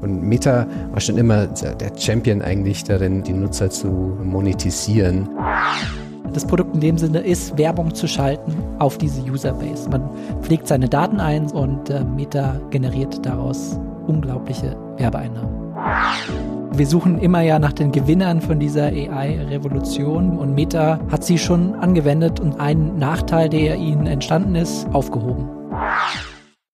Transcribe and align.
Und 0.00 0.22
Meta 0.22 0.66
war 0.92 1.00
schon 1.00 1.18
immer 1.18 1.46
der 1.46 1.92
Champion 1.96 2.42
eigentlich 2.42 2.84
darin, 2.84 3.22
die 3.22 3.32
Nutzer 3.32 3.70
zu 3.70 3.88
monetisieren. 4.22 5.28
Das 6.32 6.46
Produkt 6.46 6.74
in 6.74 6.80
dem 6.80 6.98
Sinne 6.98 7.20
ist, 7.20 7.58
Werbung 7.58 7.92
zu 7.92 8.06
schalten 8.06 8.54
auf 8.78 8.98
diese 8.98 9.20
Userbase. 9.22 9.88
Man 9.90 10.08
pflegt 10.42 10.68
seine 10.68 10.88
Daten 10.88 11.18
ein 11.18 11.50
und 11.50 11.90
äh, 11.90 12.04
Meta 12.04 12.60
generiert 12.70 13.26
daraus 13.26 13.78
unglaubliche 14.06 14.76
Werbeeinnahmen. 14.96 15.50
Wir 16.72 16.86
suchen 16.86 17.18
immer 17.18 17.40
ja 17.40 17.58
nach 17.58 17.72
den 17.72 17.90
Gewinnern 17.90 18.40
von 18.40 18.60
dieser 18.60 18.86
AI-Revolution 18.86 20.38
und 20.38 20.54
Meta 20.54 21.00
hat 21.10 21.24
sie 21.24 21.36
schon 21.36 21.74
angewendet 21.74 22.38
und 22.38 22.60
einen 22.60 22.96
Nachteil, 22.98 23.48
der 23.48 23.76
ihnen 23.76 24.06
entstanden 24.06 24.54
ist, 24.54 24.86
aufgehoben. 24.92 25.48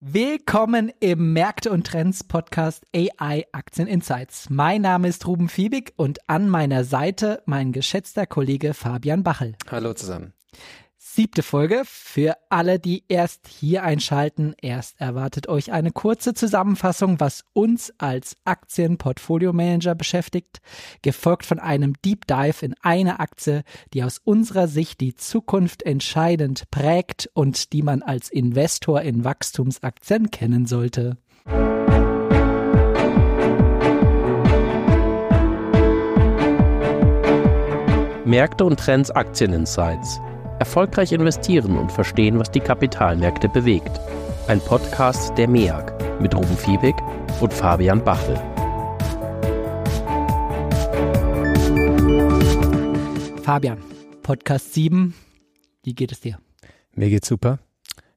Willkommen 0.09 0.93
im 1.01 1.33
Märkte 1.33 1.73
und 1.73 1.85
Trends 1.85 2.23
Podcast 2.23 2.85
AI 2.95 3.45
Aktien 3.51 3.89
Insights. 3.89 4.49
Mein 4.49 4.83
Name 4.83 5.09
ist 5.09 5.27
Ruben 5.27 5.49
Fiebig 5.49 5.95
und 5.97 6.21
an 6.29 6.49
meiner 6.49 6.85
Seite 6.85 7.43
mein 7.45 7.73
geschätzter 7.73 8.25
Kollege 8.25 8.73
Fabian 8.73 9.25
Bachel. 9.25 9.57
Hallo 9.69 9.95
zusammen. 9.95 10.33
Siebte 11.17 11.43
Folge. 11.43 11.81
Für 11.87 12.37
alle, 12.51 12.79
die 12.79 13.03
erst 13.09 13.49
hier 13.49 13.85
einschalten, 13.85 14.55
erst 14.61 15.01
erwartet 15.01 15.49
euch 15.49 15.73
eine 15.73 15.91
kurze 15.91 16.35
Zusammenfassung, 16.35 17.21
was 17.21 17.43
uns 17.55 17.91
als 17.97 18.37
Aktienportfolio-Manager 18.45 19.95
beschäftigt, 19.95 20.59
gefolgt 21.01 21.47
von 21.47 21.59
einem 21.59 21.95
Deep 22.05 22.27
Dive 22.27 22.63
in 22.63 22.75
eine 22.83 23.19
Aktie, 23.19 23.63
die 23.95 24.05
aus 24.05 24.21
unserer 24.23 24.69
Sicht 24.69 25.01
die 25.01 25.15
Zukunft 25.15 25.85
entscheidend 25.85 26.71
prägt 26.71 27.31
und 27.33 27.73
die 27.73 27.81
man 27.81 28.03
als 28.03 28.29
Investor 28.29 29.01
in 29.01 29.25
Wachstumsaktien 29.25 30.31
kennen 30.31 30.67
sollte. 30.67 31.17
Märkte 38.27 38.67
und 38.67 38.79
Trends 38.79 39.11
Aktieninsights 39.11 40.21
Erfolgreich 40.59 41.13
investieren 41.13 41.77
und 41.77 41.93
verstehen, 41.93 42.39
was 42.39 42.51
die 42.51 42.61
Kapitalmärkte 42.61 43.49
bewegt. 43.49 44.01
Ein 44.49 44.61
Podcast 44.61 45.37
der 45.37 45.49
MEAG 45.49 45.93
mit 46.21 46.35
Ruben 46.35 46.57
Fiebig 46.57 46.95
und 47.41 47.53
Fabian 47.53 48.03
Bachel. 48.03 48.37
Fabian, 53.43 53.79
Podcast 54.23 54.73
7, 54.75 55.15
wie 55.83 55.95
geht 55.95 56.11
es 56.11 56.21
dir? 56.21 56.39
Mir 56.95 57.11
geht's 57.11 57.29
super. 57.29 57.59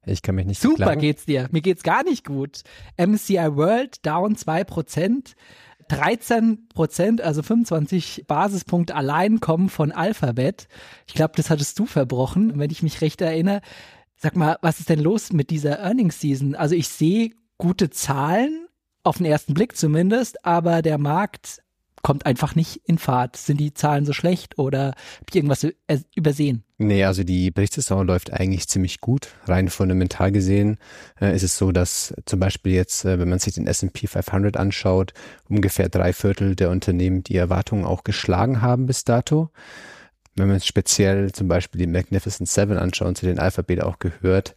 Ich 0.06 0.22
kann 0.23 0.36
mich 0.36 0.45
nicht 0.45 0.62
Super 0.62 0.78
beklagen. 0.78 1.02
geht's 1.02 1.26
dir. 1.26 1.48
Mir 1.52 1.62
geht's 1.62 1.84
gar 1.84 2.04
nicht 2.04 2.26
gut. 2.26 2.64
MCI 2.98 3.56
World 3.56 4.04
down 4.06 4.36
2%. 4.36 5.36
13 5.90 6.70
Prozent, 6.70 7.22
also 7.22 7.44
25 7.44 8.26
Basispunkte 8.28 8.95
allein 8.95 9.40
kommen 9.40 9.70
von 9.70 9.92
Alphabet. 9.92 10.68
Ich 11.08 11.14
glaube, 11.14 11.34
das 11.36 11.50
hattest 11.50 11.78
du 11.78 11.86
verbrochen, 11.86 12.58
wenn 12.58 12.72
ich 12.72 12.84
mich 12.84 13.02
recht 13.02 13.22
erinnere. 13.22 13.62
Sag 14.16 14.36
mal, 14.36 14.58
was 14.62 14.80
ist 14.80 14.90
denn 14.90 15.00
los 15.00 15.34
mit 15.34 15.50
dieser 15.50 15.80
Earnings 15.80 16.20
Season? 16.20 16.56
Also 16.56 16.76
ich 16.76 16.88
sehe 16.88 17.32
gute 17.58 17.90
Zahlen, 17.90 18.67
auf 19.04 19.17
den 19.17 19.26
ersten 19.26 19.54
Blick 19.54 19.76
zumindest, 19.76 20.45
aber 20.45 20.82
der 20.82 20.98
Markt 20.98 21.62
kommt 22.02 22.25
einfach 22.25 22.55
nicht 22.55 22.81
in 22.86 22.97
Fahrt. 22.97 23.36
Sind 23.36 23.59
die 23.59 23.73
Zahlen 23.73 24.05
so 24.05 24.14
schlecht 24.14 24.58
oder 24.58 24.88
habe 24.88 25.25
ich 25.30 25.36
irgendwas 25.36 25.67
übersehen? 26.16 26.64
Nee, 26.78 27.03
also 27.03 27.23
die 27.23 27.52
Berichtssaison 27.52 28.08
läuft 28.08 28.31
eigentlich 28.31 28.69
ziemlich 28.69 29.02
gut. 29.02 29.36
Rein 29.45 29.69
fundamental 29.69 30.31
gesehen 30.31 30.77
äh, 31.20 31.36
ist 31.36 31.44
es 31.44 31.58
so, 31.58 31.73
dass 31.73 32.14
zum 32.25 32.39
Beispiel 32.39 32.73
jetzt, 32.73 33.03
äh, 33.03 33.20
wenn 33.20 33.30
man 33.30 33.39
sich 33.39 33.55
den 33.55 33.67
S&P 33.67 34.08
500 34.08 34.55
anschaut, 34.55 35.14
ungefähr 35.50 35.89
drei 35.89 36.14
Viertel 36.14 36.55
der 36.55 36.70
Unternehmen 36.70 37.23
die 37.23 37.36
Erwartungen 37.36 37.83
auch 37.83 38.05
geschlagen 38.05 38.61
haben 38.61 38.86
bis 38.86 39.03
dato. 39.03 39.50
Wenn 40.35 40.47
man 40.47 40.61
speziell 40.61 41.31
zum 41.31 41.47
Beispiel 41.47 41.80
die 41.80 41.88
Magnificent 41.88 42.47
Seven 42.47 42.77
anschaut, 42.77 43.17
zu 43.17 43.26
den 43.26 43.39
Alphabet 43.39 43.81
auch 43.81 43.99
gehört, 43.99 44.55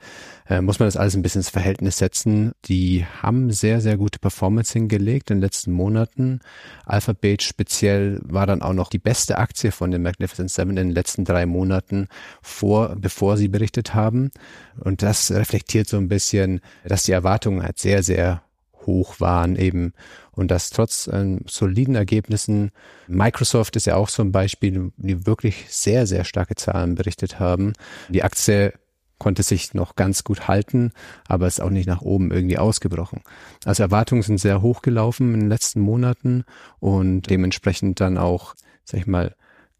äh, 0.49 0.61
muss 0.61 0.79
man 0.79 0.87
das 0.87 0.97
alles 0.97 1.15
ein 1.17 1.23
bisschen 1.23 1.41
ins 1.41 1.51
Verhältnis 1.51 1.99
setzen. 1.99 2.53
Die 2.67 3.05
haben 3.21 3.51
sehr, 3.51 3.81
sehr 3.81 3.97
gute 3.97 4.19
Performance 4.19 4.73
hingelegt 4.73 5.31
in 5.31 5.39
den 5.39 5.43
letzten 5.43 5.73
Monaten. 5.73 6.41
Alphabet 6.85 7.43
speziell 7.43 8.21
war 8.23 8.47
dann 8.47 8.63
auch 8.63 8.75
noch 8.75 8.91
die 8.91 8.99
beste 8.99 9.39
Aktie 9.39 9.73
von 9.73 9.91
den 9.91 10.03
Magnificent 10.03 10.51
Seven 10.51 10.77
in 10.77 10.89
den 10.89 10.95
letzten 10.95 11.25
drei 11.25 11.47
Monaten 11.47 12.09
vor, 12.43 12.95
bevor 12.97 13.37
sie 13.37 13.49
berichtet 13.49 13.95
haben. 13.95 14.31
Und 14.79 15.03
das 15.03 15.33
reflektiert 15.33 15.89
so 15.89 15.97
ein 15.97 16.09
bisschen, 16.09 16.61
dass 16.85 17.05
die 17.05 17.13
Erwartungen 17.13 17.63
halt 17.63 17.79
sehr, 17.79 18.03
sehr 18.03 18.43
hoch 18.87 19.21
waren 19.21 19.57
eben 19.57 19.93
und 20.33 20.51
das 20.51 20.71
trotz 20.71 21.09
ähm, 21.13 21.41
soliden 21.47 21.95
Ergebnissen. 21.95 22.71
Microsoft 23.07 23.77
ist 23.77 23.87
ja 23.87 23.97
auch 23.97 24.09
so 24.09 24.23
ein 24.23 24.33
Beispiel, 24.33 24.93
die 24.97 25.27
wirklich 25.27 25.67
sehr, 25.69 26.07
sehr 26.07 26.25
starke 26.25 26.55
Zahlen 26.55 26.95
berichtet 26.95 27.39
haben. 27.39 27.73
Die 28.09 28.23
Aktie 28.23 28.73
konnte 29.19 29.45
sich 29.45 29.73
noch 29.73 29.95
ganz 29.95 30.25
gut 30.25 30.49
halten, 30.49 30.91
aber 31.29 31.47
ist 31.47 31.61
auch 31.61 31.71
nicht 31.71 31.87
nach 31.87 32.03
oben 32.03 32.33
irgendwie 32.33 32.59
ausgebrochen. 32.59 33.21
Also 33.65 33.85
Erwartungen 33.85 34.23
sind 34.23 34.39
sehr 34.39 34.63
hoch 34.63 34.83
gelaufen 34.83 35.35
in 35.35 35.41
den 35.41 35.49
letzten 35.49 35.81
Monaten 35.81 36.45
und 36.81 37.31
dementsprechend 37.31 38.01
dann 38.01 38.19
auch, 38.19 38.57
sag 38.85 38.99
ich 38.99 39.07
mal, 39.07 39.37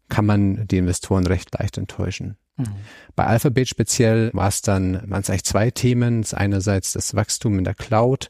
kann 0.07 0.25
man 0.25 0.65
die 0.67 0.77
Investoren 0.77 1.27
recht 1.27 1.53
leicht 1.59 1.77
enttäuschen. 1.77 2.37
Mhm. 2.55 2.67
Bei 3.15 3.25
Alphabet 3.25 3.67
speziell 3.67 4.29
war 4.33 4.47
es 4.47 4.61
dann, 4.61 5.09
waren 5.09 5.21
es 5.21 5.29
eigentlich 5.29 5.43
zwei 5.43 5.71
Themen. 5.71 6.23
Einerseits 6.31 6.93
das 6.93 7.15
Wachstum 7.15 7.57
in 7.57 7.63
der 7.63 7.73
Cloud, 7.73 8.29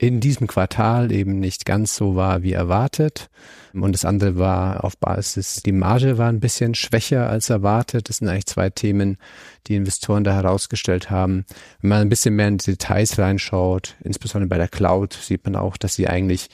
in 0.00 0.18
diesem 0.18 0.46
Quartal 0.46 1.12
eben 1.12 1.40
nicht 1.40 1.66
ganz 1.66 1.94
so 1.94 2.16
war 2.16 2.42
wie 2.42 2.54
erwartet. 2.54 3.28
Und 3.74 3.92
das 3.92 4.06
andere 4.06 4.38
war 4.38 4.82
auf 4.82 4.96
Basis, 4.96 5.62
die 5.62 5.72
Marge 5.72 6.16
war 6.16 6.30
ein 6.30 6.40
bisschen 6.40 6.74
schwächer 6.74 7.28
als 7.28 7.50
erwartet. 7.50 8.08
Das 8.08 8.16
sind 8.16 8.28
eigentlich 8.28 8.46
zwei 8.46 8.70
Themen, 8.70 9.18
die 9.66 9.74
Investoren 9.74 10.24
da 10.24 10.32
herausgestellt 10.32 11.10
haben. 11.10 11.44
Wenn 11.82 11.90
man 11.90 12.00
ein 12.00 12.08
bisschen 12.08 12.34
mehr 12.34 12.48
in 12.48 12.56
die 12.56 12.70
Details 12.70 13.18
reinschaut, 13.18 13.96
insbesondere 14.02 14.48
bei 14.48 14.56
der 14.56 14.68
Cloud, 14.68 15.12
sieht 15.12 15.44
man 15.44 15.54
auch, 15.54 15.76
dass 15.76 15.96
sie 15.96 16.08
eigentlich 16.08 16.48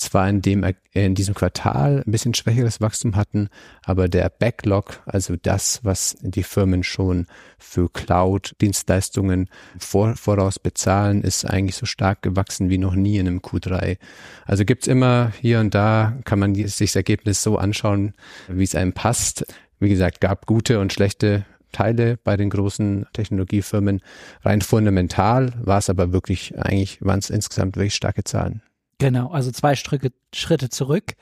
zwar 0.00 0.28
in 0.28 0.42
dem, 0.42 0.64
in 0.92 1.14
diesem 1.14 1.34
Quartal 1.34 2.02
ein 2.06 2.10
bisschen 2.10 2.34
schwächeres 2.34 2.80
Wachstum 2.80 3.16
hatten, 3.16 3.48
aber 3.84 4.08
der 4.08 4.28
Backlog, 4.30 5.00
also 5.06 5.36
das, 5.36 5.80
was 5.82 6.16
die 6.20 6.42
Firmen 6.42 6.82
schon 6.82 7.26
für 7.58 7.88
Cloud-Dienstleistungen 7.88 9.48
vor, 9.78 10.16
voraus 10.16 10.58
bezahlen, 10.58 11.22
ist 11.22 11.44
eigentlich 11.44 11.76
so 11.76 11.86
stark 11.86 12.22
gewachsen 12.22 12.70
wie 12.70 12.78
noch 12.78 12.94
nie 12.94 13.18
in 13.18 13.26
einem 13.26 13.38
Q3. 13.38 13.98
Also 14.46 14.64
gibt's 14.64 14.86
immer 14.86 15.32
hier 15.40 15.60
und 15.60 15.74
da, 15.74 16.16
kann 16.24 16.38
man 16.38 16.54
sich 16.54 16.76
das 16.76 16.96
Ergebnis 16.96 17.42
so 17.42 17.58
anschauen, 17.58 18.14
wie 18.48 18.64
es 18.64 18.74
einem 18.74 18.92
passt. 18.92 19.46
Wie 19.80 19.88
gesagt, 19.88 20.20
gab 20.20 20.46
gute 20.46 20.80
und 20.80 20.92
schlechte 20.92 21.44
Teile 21.72 22.18
bei 22.22 22.36
den 22.36 22.50
großen 22.50 23.06
Technologiefirmen. 23.12 24.00
Rein 24.42 24.62
fundamental 24.62 25.52
war 25.62 25.78
es 25.78 25.90
aber 25.90 26.12
wirklich, 26.12 26.58
eigentlich 26.58 26.98
waren 27.02 27.18
es 27.18 27.30
insgesamt 27.30 27.76
wirklich 27.76 27.94
starke 27.94 28.24
Zahlen. 28.24 28.62
Genau, 28.98 29.30
also 29.30 29.50
zwei 29.52 29.76
Schritte, 29.76 30.12
Schritte 30.34 30.68
zurück. 30.68 31.14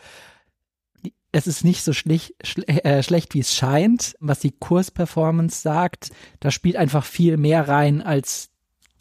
Es 1.31 1.47
ist 1.47 1.65
nicht 1.65 1.83
so 1.83 1.93
schlich, 1.93 2.35
schle 2.43 2.67
äh, 2.67 3.03
schlecht, 3.03 3.35
wie 3.35 3.41
es 3.41 3.55
scheint, 3.55 4.17
was 4.21 4.41
die 4.41 4.53
Kursperformance 4.53 5.61
sagt. 5.61 6.11
Da 6.41 6.51
spielt 6.51 6.77
einfach 6.77 7.05
viel 7.05 7.37
mehr 7.37 7.69
rein 7.69 8.01
als 8.01 8.51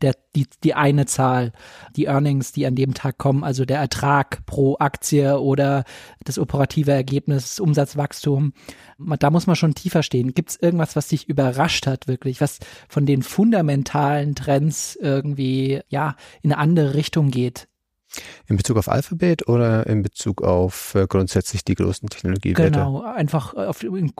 der, 0.02 0.16
die, 0.36 0.48
die 0.64 0.74
eine 0.74 1.06
Zahl, 1.06 1.54
die 1.96 2.06
Earnings, 2.06 2.52
die 2.52 2.66
an 2.66 2.76
dem 2.76 2.94
Tag 2.94 3.18
kommen, 3.18 3.46
also 3.46 3.64
der 3.64 3.80
Ertrag 3.80 4.46
pro 4.46 4.76
Aktie 4.78 5.40
oder 5.40 5.86
das 6.26 6.38
operative 6.38 6.92
Ergebnis, 6.92 7.62
Umsatzwachstum. 7.62 8.52
Da 8.98 9.30
muss 9.30 9.48
man 9.48 9.56
schon 9.56 9.74
tiefer 9.74 10.04
stehen. 10.04 10.34
Gibt 10.34 10.50
es 10.50 10.60
irgendwas, 10.62 10.98
was 10.98 11.08
dich 11.08 11.30
überrascht 11.30 11.88
hat, 11.88 12.10
wirklich, 12.10 12.42
was 12.42 12.60
von 12.90 13.06
den 13.06 13.24
fundamentalen 13.24 14.36
Trends 14.36 14.98
irgendwie 15.00 15.82
ja 15.88 16.16
in 16.42 16.52
eine 16.52 16.62
andere 16.62 16.94
Richtung 16.94 17.32
geht? 17.32 17.70
In 18.48 18.58
Bezug 18.58 18.78
auf 18.78 18.90
Alphabet 18.90 19.48
oder 19.48 19.88
in 19.88 20.02
Bezug 20.02 20.42
auf 20.42 20.96
äh, 20.96 21.08
grundsätzlich 21.08 21.64
die 21.64 21.76
großen 21.76 22.10
Technologiewerte? 22.10 22.72
Genau, 22.72 23.02
einfach 23.02 23.54
auf, 23.54 23.84
in, 23.84 24.12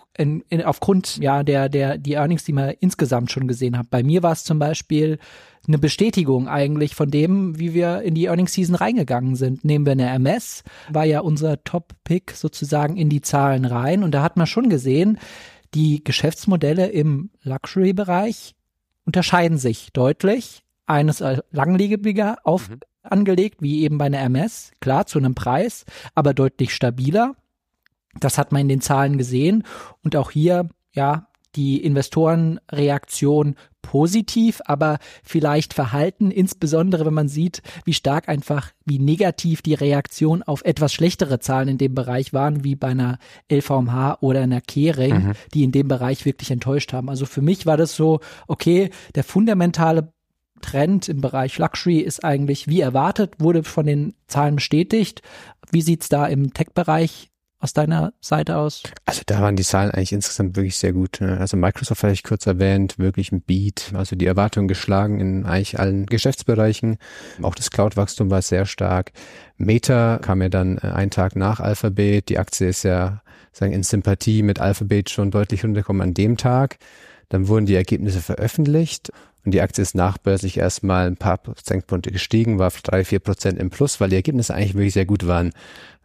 in, 0.50 0.64
aufgrund 0.64 1.18
ja 1.18 1.44
der 1.44 1.70
der 1.70 1.98
die 1.98 2.14
Earnings, 2.14 2.44
die 2.44 2.54
man 2.54 2.72
insgesamt 2.80 3.32
schon 3.32 3.48
gesehen 3.48 3.78
hat. 3.78 3.90
Bei 3.90 4.04
mir 4.04 4.24
war 4.24 4.32
es 4.32 4.44
zum 4.44 4.60
Beispiel 4.60 5.20
eine 5.68 5.78
Bestätigung 5.80 6.48
eigentlich 6.48 6.96
von 6.96 7.10
dem, 7.10 7.58
wie 7.60 7.74
wir 7.74 8.02
in 8.02 8.14
die 8.14 8.26
Earnings 8.26 8.54
Season 8.54 8.76
reingegangen 8.76 9.36
sind. 9.36 9.66
Nehmen 9.66 9.86
wir 9.86 9.94
eine 9.94 10.10
MS, 10.10 10.64
war 10.90 11.06
ja 11.06 11.22
unser 11.22 11.64
Top-Pick 11.64 12.32
sozusagen 12.32 12.98
in 12.98 13.10
die 13.10 13.22
Zahlen 13.22 13.66
rein 13.66 14.04
und 14.04 14.12
da 14.12 14.22
hat 14.22 14.38
man 14.38 14.48
schon 14.48 14.70
gesehen, 14.70 15.18
die 15.74 16.04
Geschäftsmodelle 16.04 16.88
im 16.88 17.32
Luxury-Bereich 17.44 18.56
unterscheiden 19.06 19.58
sich 19.58 19.90
deutlich. 19.94 20.62
Eines 20.88 21.24
langlebiger 21.52 22.38
auf 22.44 22.70
mhm 22.70 22.80
angelegt, 23.12 23.62
wie 23.62 23.84
eben 23.84 23.98
bei 23.98 24.06
einer 24.06 24.22
MS, 24.22 24.72
klar 24.82 25.06
zu 25.06 25.20
einem 25.20 25.36
Preis, 25.36 25.86
aber 26.14 26.34
deutlich 26.34 26.74
stabiler. 26.74 27.36
Das 28.20 28.38
hat 28.38 28.52
man 28.52 28.62
in 28.62 28.70
den 28.70 28.82
Zahlen 28.82 29.18
gesehen 29.18 29.64
und 30.04 30.16
auch 30.16 30.32
hier, 30.32 30.70
ja, 30.94 31.28
die 31.56 31.84
Investorenreaktion 31.84 33.56
positiv, 33.82 34.62
aber 34.66 34.98
vielleicht 35.24 35.74
verhalten, 35.74 36.32
insbesondere 36.32 37.06
wenn 37.06 37.14
man 37.14 37.28
sieht, 37.28 37.62
wie 37.86 37.94
stark 37.94 38.28
einfach, 38.28 38.72
wie 38.84 39.00
negativ 39.00 39.62
die 39.62 39.76
Reaktion 39.76 40.44
auf 40.44 40.66
etwas 40.66 40.92
schlechtere 40.92 41.40
Zahlen 41.40 41.70
in 41.70 41.78
dem 41.78 41.94
Bereich 41.94 42.34
waren, 42.34 42.64
wie 42.64 42.76
bei 42.76 42.90
einer 42.90 43.20
LVMH 43.52 44.18
oder 44.22 44.42
einer 44.42 44.62
Kering, 44.62 45.28
mhm. 45.28 45.32
die 45.54 45.64
in 45.64 45.72
dem 45.72 45.88
Bereich 45.88 46.26
wirklich 46.26 46.52
enttäuscht 46.52 46.94
haben. 46.94 47.10
Also 47.10 47.26
für 47.26 47.42
mich 47.42 47.66
war 47.66 47.78
das 47.78 47.96
so, 47.96 48.20
okay, 48.48 48.90
der 49.14 49.24
fundamentale 49.24 50.12
Trend 50.62 51.10
im 51.10 51.22
Bereich 51.22 51.58
Luxury 51.58 52.00
ist 52.00 52.24
eigentlich 52.24 52.68
wie 52.68 52.82
erwartet, 52.82 53.36
wurde 53.40 53.64
von 53.64 53.86
den 53.86 54.14
Zahlen 54.28 54.56
bestätigt. 54.56 55.22
Wie 55.72 55.82
sieht's 55.82 56.10
da 56.10 56.26
im 56.26 56.54
Tech-Bereich 56.54 57.30
aus 57.60 57.74
deiner 57.74 58.14
Seite 58.22 58.58
aus? 58.58 58.84
Also 59.06 59.22
da 59.26 59.42
waren 59.42 59.56
die 59.56 59.64
Zahlen 59.64 59.92
eigentlich 59.92 60.14
insgesamt 60.14 60.56
wirklich 60.56 60.78
sehr 60.78 60.94
gut. 60.94 61.20
Ne? 61.20 61.38
Also 61.40 61.58
Microsoft 61.58 62.04
hatte 62.04 62.14
ich 62.14 62.24
kurz 62.24 62.46
erwähnt, 62.46 63.00
wirklich 63.00 63.32
ein 63.32 63.42
Beat, 63.42 63.92
also 63.96 64.16
die 64.16 64.28
Erwartungen 64.28 64.68
geschlagen 64.68 65.20
in 65.20 65.46
eigentlich 65.46 65.80
allen 65.80 66.06
Geschäftsbereichen. 66.06 66.98
Auch 67.42 67.56
das 67.56 67.72
Cloud-Wachstum 67.72 68.30
war 68.30 68.42
sehr 68.42 68.66
stark. 68.66 69.14
Meta 69.58 70.20
kam 70.20 70.42
ja 70.42 70.50
dann 70.50 70.78
äh, 70.78 70.88
einen 70.88 71.12
Tag 71.12 71.36
nach 71.36 71.60
Alphabet. 71.60 72.30
Die 72.30 72.38
Aktie 72.38 72.68
ist 72.68 72.84
ja 72.84 73.22
sagen 73.52 73.74
in 73.74 73.84
Sympathie 73.84 74.44
mit 74.44 74.60
Alphabet 74.60 75.10
schon 75.10 75.32
deutlich 75.32 75.64
runtergekommen 75.64 76.02
an 76.02 76.14
dem 76.14 76.38
Tag. 76.38 76.78
Dann 77.30 77.48
wurden 77.48 77.66
die 77.66 77.76
Ergebnisse 77.76 78.22
veröffentlicht 78.22 79.12
und 79.46 79.52
die 79.52 79.62
Aktie 79.62 79.82
ist 79.82 79.96
nachbörslich 79.96 80.58
erstmal 80.58 81.08
ein 81.08 81.18
paar 81.18 81.38
Prozentpunkte 81.38 82.12
gestiegen, 82.12 82.60
war 82.60 82.72
drei, 82.84 83.06
vier 83.06 83.20
Prozent 83.20 83.60
im 83.60 83.70
Plus, 83.70 84.02
weil 84.02 84.10
die 84.10 84.16
Ergebnisse 84.16 84.54
eigentlich 84.54 84.74
wirklich 84.74 84.94
sehr 84.94 85.06
gut 85.06 85.28
waren 85.28 85.52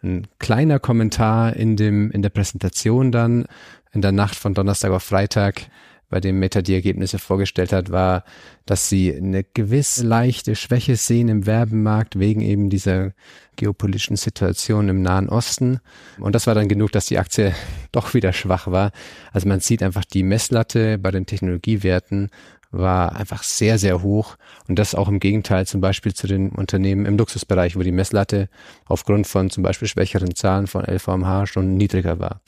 ein 0.03 0.27
kleiner 0.39 0.79
Kommentar 0.79 1.55
in 1.55 1.77
dem, 1.77 2.11
in 2.11 2.23
der 2.23 2.31
Präsentation 2.31 3.13
dann, 3.13 3.47
in 3.93 4.03
der 4.03 4.13
Nacht 4.13 4.37
von 4.37 4.55
Donnerstag 4.55 4.93
auf 4.93 5.03
Freitag, 5.03 5.67
bei 6.09 6.21
dem 6.21 6.41
Meta 6.41 6.61
die 6.61 6.75
Ergebnisse 6.75 7.21
vorgestellt 7.21 7.73
hat, 7.73 7.93
war, 7.93 8.25
dass 8.67 8.89
sie 8.89 9.15
eine 9.15 9.45
gewisse 9.45 10.05
leichte 10.05 10.57
Schwäche 10.57 10.97
sehen 10.97 11.29
im 11.29 11.47
Werbemarkt 11.47 12.19
wegen 12.19 12.41
eben 12.41 12.69
dieser 12.69 13.13
geopolitischen 13.55 14.17
Situation 14.17 14.89
im 14.89 15.03
Nahen 15.03 15.29
Osten. 15.29 15.79
Und 16.19 16.35
das 16.35 16.49
war 16.49 16.57
dann 16.57 16.69
genug, 16.69 16.91
dass 16.91 17.07
die 17.07 17.19
Aktie 17.19 17.55
doch 17.93 18.13
wieder 18.13 18.33
schwach 18.33 18.67
war. 18.67 18.91
Also 19.33 19.47
man 19.47 19.61
sieht 19.61 19.85
einfach 19.85 20.05
die 20.05 20.25
Messlatte 20.25 20.99
bei 20.99 21.13
den 21.13 21.27
Technologiewerten 21.27 22.31
war 22.71 23.17
einfach 23.17 23.43
sehr, 23.43 23.79
sehr 23.79 24.03
hoch. 24.03 24.37
Und 24.69 24.79
das 24.79 24.95
auch 24.95 25.09
im 25.09 25.21
Gegenteil 25.21 25.67
zum 25.67 25.81
Beispiel 25.81 26.15
zu 26.15 26.27
den 26.27 26.51
Unternehmen 26.51 27.07
im 27.07 27.19
Luxusbereich, 27.19 27.77
wo 27.77 27.83
die 27.83 27.93
Messlatte 27.93 28.49
aufgrund 28.87 29.27
von 29.27 29.51
zum 29.51 29.63
Beispiel 29.63 29.89
schwächeren 29.89 30.35
Zahlen 30.35 30.67
von 30.67 30.85
LVMH 30.85 31.47
schon 31.47 31.77
niedriger 31.77 32.19
war. 32.19 32.41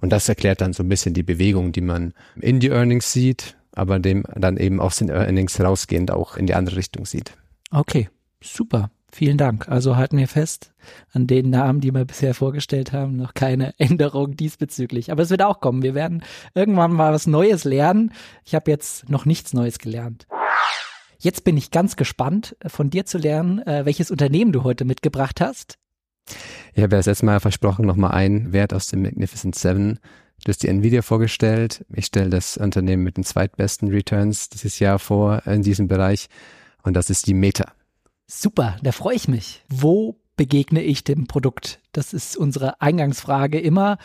Und 0.00 0.10
das 0.10 0.28
erklärt 0.28 0.60
dann 0.60 0.72
so 0.72 0.82
ein 0.82 0.88
bisschen 0.88 1.14
die 1.14 1.22
Bewegung, 1.22 1.72
die 1.72 1.80
man 1.80 2.12
in 2.40 2.60
die 2.60 2.68
Earnings 2.68 3.12
sieht, 3.12 3.56
aber 3.72 3.98
dem 3.98 4.24
dann 4.34 4.56
eben 4.56 4.80
aus 4.80 4.96
den 4.96 5.08
Earnings 5.08 5.60
rausgehend 5.60 6.10
auch 6.10 6.36
in 6.36 6.46
die 6.46 6.54
andere 6.54 6.76
Richtung 6.76 7.06
sieht. 7.06 7.32
Okay, 7.70 8.08
super. 8.42 8.90
Vielen 9.14 9.38
Dank. 9.38 9.68
Also 9.68 9.94
halten 9.94 10.18
wir 10.18 10.26
fest, 10.26 10.72
an 11.12 11.28
den 11.28 11.48
Namen, 11.48 11.80
die 11.80 11.92
wir 11.92 12.04
bisher 12.04 12.34
vorgestellt 12.34 12.92
haben, 12.92 13.14
noch 13.14 13.32
keine 13.32 13.72
Änderung 13.78 14.34
diesbezüglich. 14.36 15.12
Aber 15.12 15.22
es 15.22 15.30
wird 15.30 15.42
auch 15.42 15.60
kommen. 15.60 15.84
Wir 15.84 15.94
werden 15.94 16.24
irgendwann 16.52 16.92
mal 16.92 17.12
was 17.12 17.28
Neues 17.28 17.62
lernen. 17.62 18.12
Ich 18.44 18.56
habe 18.56 18.72
jetzt 18.72 19.08
noch 19.08 19.24
nichts 19.24 19.52
Neues 19.52 19.78
gelernt. 19.78 20.26
Jetzt 21.16 21.44
bin 21.44 21.56
ich 21.56 21.70
ganz 21.70 21.94
gespannt, 21.94 22.56
von 22.66 22.90
dir 22.90 23.06
zu 23.06 23.18
lernen, 23.18 23.64
äh, 23.64 23.84
welches 23.84 24.10
Unternehmen 24.10 24.50
du 24.50 24.64
heute 24.64 24.84
mitgebracht 24.84 25.40
hast. 25.40 25.78
Ich 26.72 26.82
habe 26.82 26.96
ja 26.96 26.98
das 26.98 27.06
letzte 27.06 27.26
Mal 27.26 27.38
versprochen, 27.38 27.86
nochmal 27.86 28.10
einen 28.10 28.52
Wert 28.52 28.74
aus 28.74 28.88
dem 28.88 29.02
Magnificent 29.02 29.54
Seven. 29.54 30.00
Du 30.42 30.48
hast 30.48 30.64
die 30.64 30.68
Nvidia 30.68 31.02
vorgestellt. 31.02 31.86
Ich 31.94 32.06
stelle 32.06 32.30
das 32.30 32.56
Unternehmen 32.56 33.04
mit 33.04 33.16
den 33.16 33.22
zweitbesten 33.22 33.90
Returns 33.90 34.48
dieses 34.48 34.80
Jahr 34.80 34.98
vor 34.98 35.46
in 35.46 35.62
diesem 35.62 35.86
Bereich. 35.86 36.26
Und 36.82 36.94
das 36.94 37.10
ist 37.10 37.28
die 37.28 37.34
Meta. 37.34 37.72
Super, 38.26 38.76
da 38.82 38.92
freue 38.92 39.16
ich 39.16 39.28
mich. 39.28 39.64
Wo 39.68 40.20
begegne 40.36 40.82
ich 40.82 41.04
dem 41.04 41.26
Produkt? 41.26 41.80
Das 41.92 42.12
ist 42.12 42.36
unsere 42.36 42.80
Eingangsfrage 42.80 43.60
immer. 43.60 43.98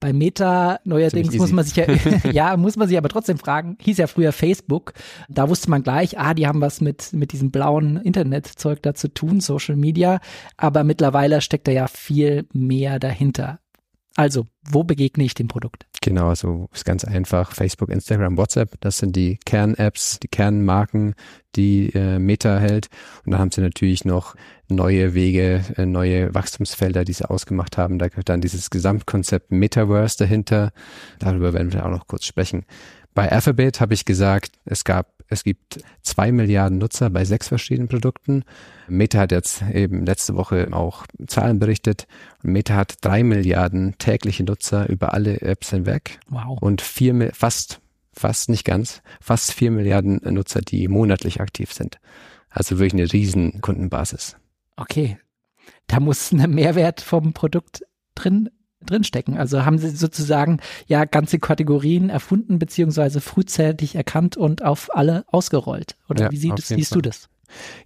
Bei 0.00 0.12
Meta 0.12 0.78
neuerdings 0.84 1.36
muss 1.36 1.50
man 1.50 1.64
sich 1.64 1.74
ja, 1.74 1.86
ja, 2.30 2.56
muss 2.56 2.76
man 2.76 2.86
sich 2.86 2.96
aber 2.96 3.08
trotzdem 3.08 3.38
fragen, 3.38 3.76
hieß 3.80 3.98
ja 3.98 4.06
früher 4.06 4.32
Facebook. 4.32 4.92
Da 5.28 5.48
wusste 5.48 5.70
man 5.70 5.82
gleich, 5.82 6.18
ah, 6.18 6.34
die 6.34 6.46
haben 6.46 6.60
was 6.60 6.80
mit, 6.80 7.12
mit 7.12 7.32
diesem 7.32 7.50
blauen 7.50 7.96
Internetzeug 7.96 8.82
da 8.82 8.94
zu 8.94 9.12
tun, 9.12 9.40
Social 9.40 9.76
Media. 9.76 10.20
Aber 10.56 10.84
mittlerweile 10.84 11.40
steckt 11.40 11.66
da 11.66 11.72
ja 11.72 11.88
viel 11.88 12.46
mehr 12.52 13.00
dahinter. 13.00 13.58
Also, 14.18 14.46
wo 14.68 14.82
begegne 14.82 15.22
ich 15.22 15.34
dem 15.34 15.46
Produkt? 15.46 15.86
Genau, 16.02 16.30
also 16.30 16.68
ist 16.72 16.84
ganz 16.84 17.04
einfach. 17.04 17.52
Facebook, 17.52 17.88
Instagram, 17.88 18.36
WhatsApp, 18.36 18.74
das 18.80 18.98
sind 18.98 19.14
die 19.14 19.38
Kern-Apps, 19.46 20.18
die 20.18 20.26
Kernmarken, 20.26 21.14
die 21.54 21.90
äh, 21.94 22.18
Meta 22.18 22.58
hält. 22.58 22.88
Und 23.24 23.30
da 23.30 23.38
haben 23.38 23.52
sie 23.52 23.60
natürlich 23.60 24.04
noch 24.04 24.34
neue 24.68 25.14
Wege, 25.14 25.62
äh, 25.76 25.86
neue 25.86 26.34
Wachstumsfelder, 26.34 27.04
die 27.04 27.12
sie 27.12 27.30
ausgemacht 27.30 27.78
haben. 27.78 28.00
Da 28.00 28.08
gehört 28.08 28.28
dann 28.28 28.40
dieses 28.40 28.70
Gesamtkonzept 28.70 29.52
Metaverse 29.52 30.18
dahinter. 30.18 30.72
Darüber 31.20 31.52
werden 31.52 31.72
wir 31.72 31.86
auch 31.86 31.90
noch 31.90 32.08
kurz 32.08 32.24
sprechen. 32.24 32.64
Bei 33.14 33.30
Alphabet 33.30 33.80
habe 33.80 33.94
ich 33.94 34.04
gesagt, 34.04 34.50
es 34.64 34.82
gab, 34.82 35.12
es 35.28 35.44
gibt 35.44 35.80
zwei 36.02 36.32
Milliarden 36.32 36.78
Nutzer 36.78 37.10
bei 37.10 37.24
sechs 37.24 37.48
verschiedenen 37.48 37.88
Produkten. 37.88 38.44
Meta 38.88 39.18
hat 39.18 39.32
jetzt 39.32 39.62
eben 39.72 40.06
letzte 40.06 40.34
Woche 40.34 40.68
auch 40.72 41.06
Zahlen 41.26 41.58
berichtet 41.58 42.06
Meta 42.42 42.74
hat 42.74 42.96
drei 43.02 43.22
Milliarden 43.22 43.96
tägliche 43.98 44.44
Nutzer 44.44 44.88
über 44.88 45.12
alle 45.12 45.40
Apps 45.42 45.70
hinweg. 45.70 46.18
Wow. 46.28 46.58
Und 46.60 46.80
vier, 46.80 47.30
fast, 47.34 47.80
fast 48.12 48.48
nicht 48.48 48.64
ganz, 48.64 49.02
fast 49.20 49.52
vier 49.52 49.70
Milliarden 49.70 50.20
Nutzer, 50.34 50.60
die 50.60 50.88
monatlich 50.88 51.40
aktiv 51.40 51.72
sind. 51.72 51.98
Also 52.48 52.78
wirklich 52.78 53.02
eine 53.02 53.12
riesen 53.12 53.60
Kundenbasis. 53.60 54.36
Okay. 54.76 55.18
Da 55.86 56.00
muss 56.00 56.32
ein 56.32 56.50
Mehrwert 56.50 57.00
vom 57.00 57.32
Produkt 57.32 57.82
drin 58.14 58.48
drinstecken. 58.84 59.36
Also 59.36 59.64
haben 59.64 59.78
sie 59.78 59.90
sozusagen 59.90 60.60
ja 60.86 61.04
ganze 61.04 61.38
Kategorien 61.38 62.10
erfunden 62.10 62.58
beziehungsweise 62.58 63.20
frühzeitig 63.20 63.94
erkannt 63.94 64.36
und 64.36 64.64
auf 64.64 64.88
alle 64.94 65.24
ausgerollt. 65.28 65.96
Oder 66.08 66.24
ja, 66.24 66.30
wie 66.30 66.36
siehst, 66.36 66.68
siehst 66.68 66.94
du 66.94 67.00
das? 67.00 67.28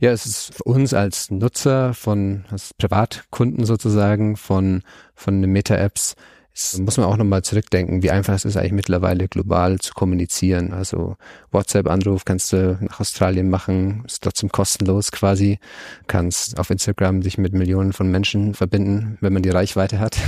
Ja, 0.00 0.10
es 0.10 0.26
ist 0.26 0.54
für 0.54 0.64
uns 0.64 0.92
als 0.92 1.30
Nutzer 1.30 1.94
von 1.94 2.44
als 2.50 2.74
Privatkunden 2.74 3.64
sozusagen 3.64 4.36
von 4.36 4.82
von 5.14 5.40
den 5.40 5.52
Meta-Apps 5.52 6.16
das 6.52 6.78
muss 6.78 6.98
man 6.98 7.06
auch 7.06 7.16
nochmal 7.16 7.42
zurückdenken, 7.42 8.02
wie 8.02 8.10
einfach 8.10 8.34
es 8.34 8.44
ist 8.44 8.56
eigentlich 8.56 8.72
mittlerweile 8.72 9.26
global 9.26 9.78
zu 9.78 9.94
kommunizieren. 9.94 10.72
Also 10.72 11.16
WhatsApp-Anruf 11.50 12.26
kannst 12.26 12.52
du 12.52 12.78
nach 12.80 13.00
Australien 13.00 13.48
machen, 13.48 14.04
ist 14.06 14.22
trotzdem 14.22 14.50
kostenlos 14.50 15.12
quasi. 15.12 15.58
Kannst 16.08 16.58
auf 16.58 16.68
Instagram 16.68 17.22
sich 17.22 17.38
mit 17.38 17.54
Millionen 17.54 17.94
von 17.94 18.10
Menschen 18.10 18.52
verbinden, 18.52 19.16
wenn 19.20 19.32
man 19.32 19.42
die 19.42 19.50
Reichweite 19.50 19.98
hat. 19.98 20.18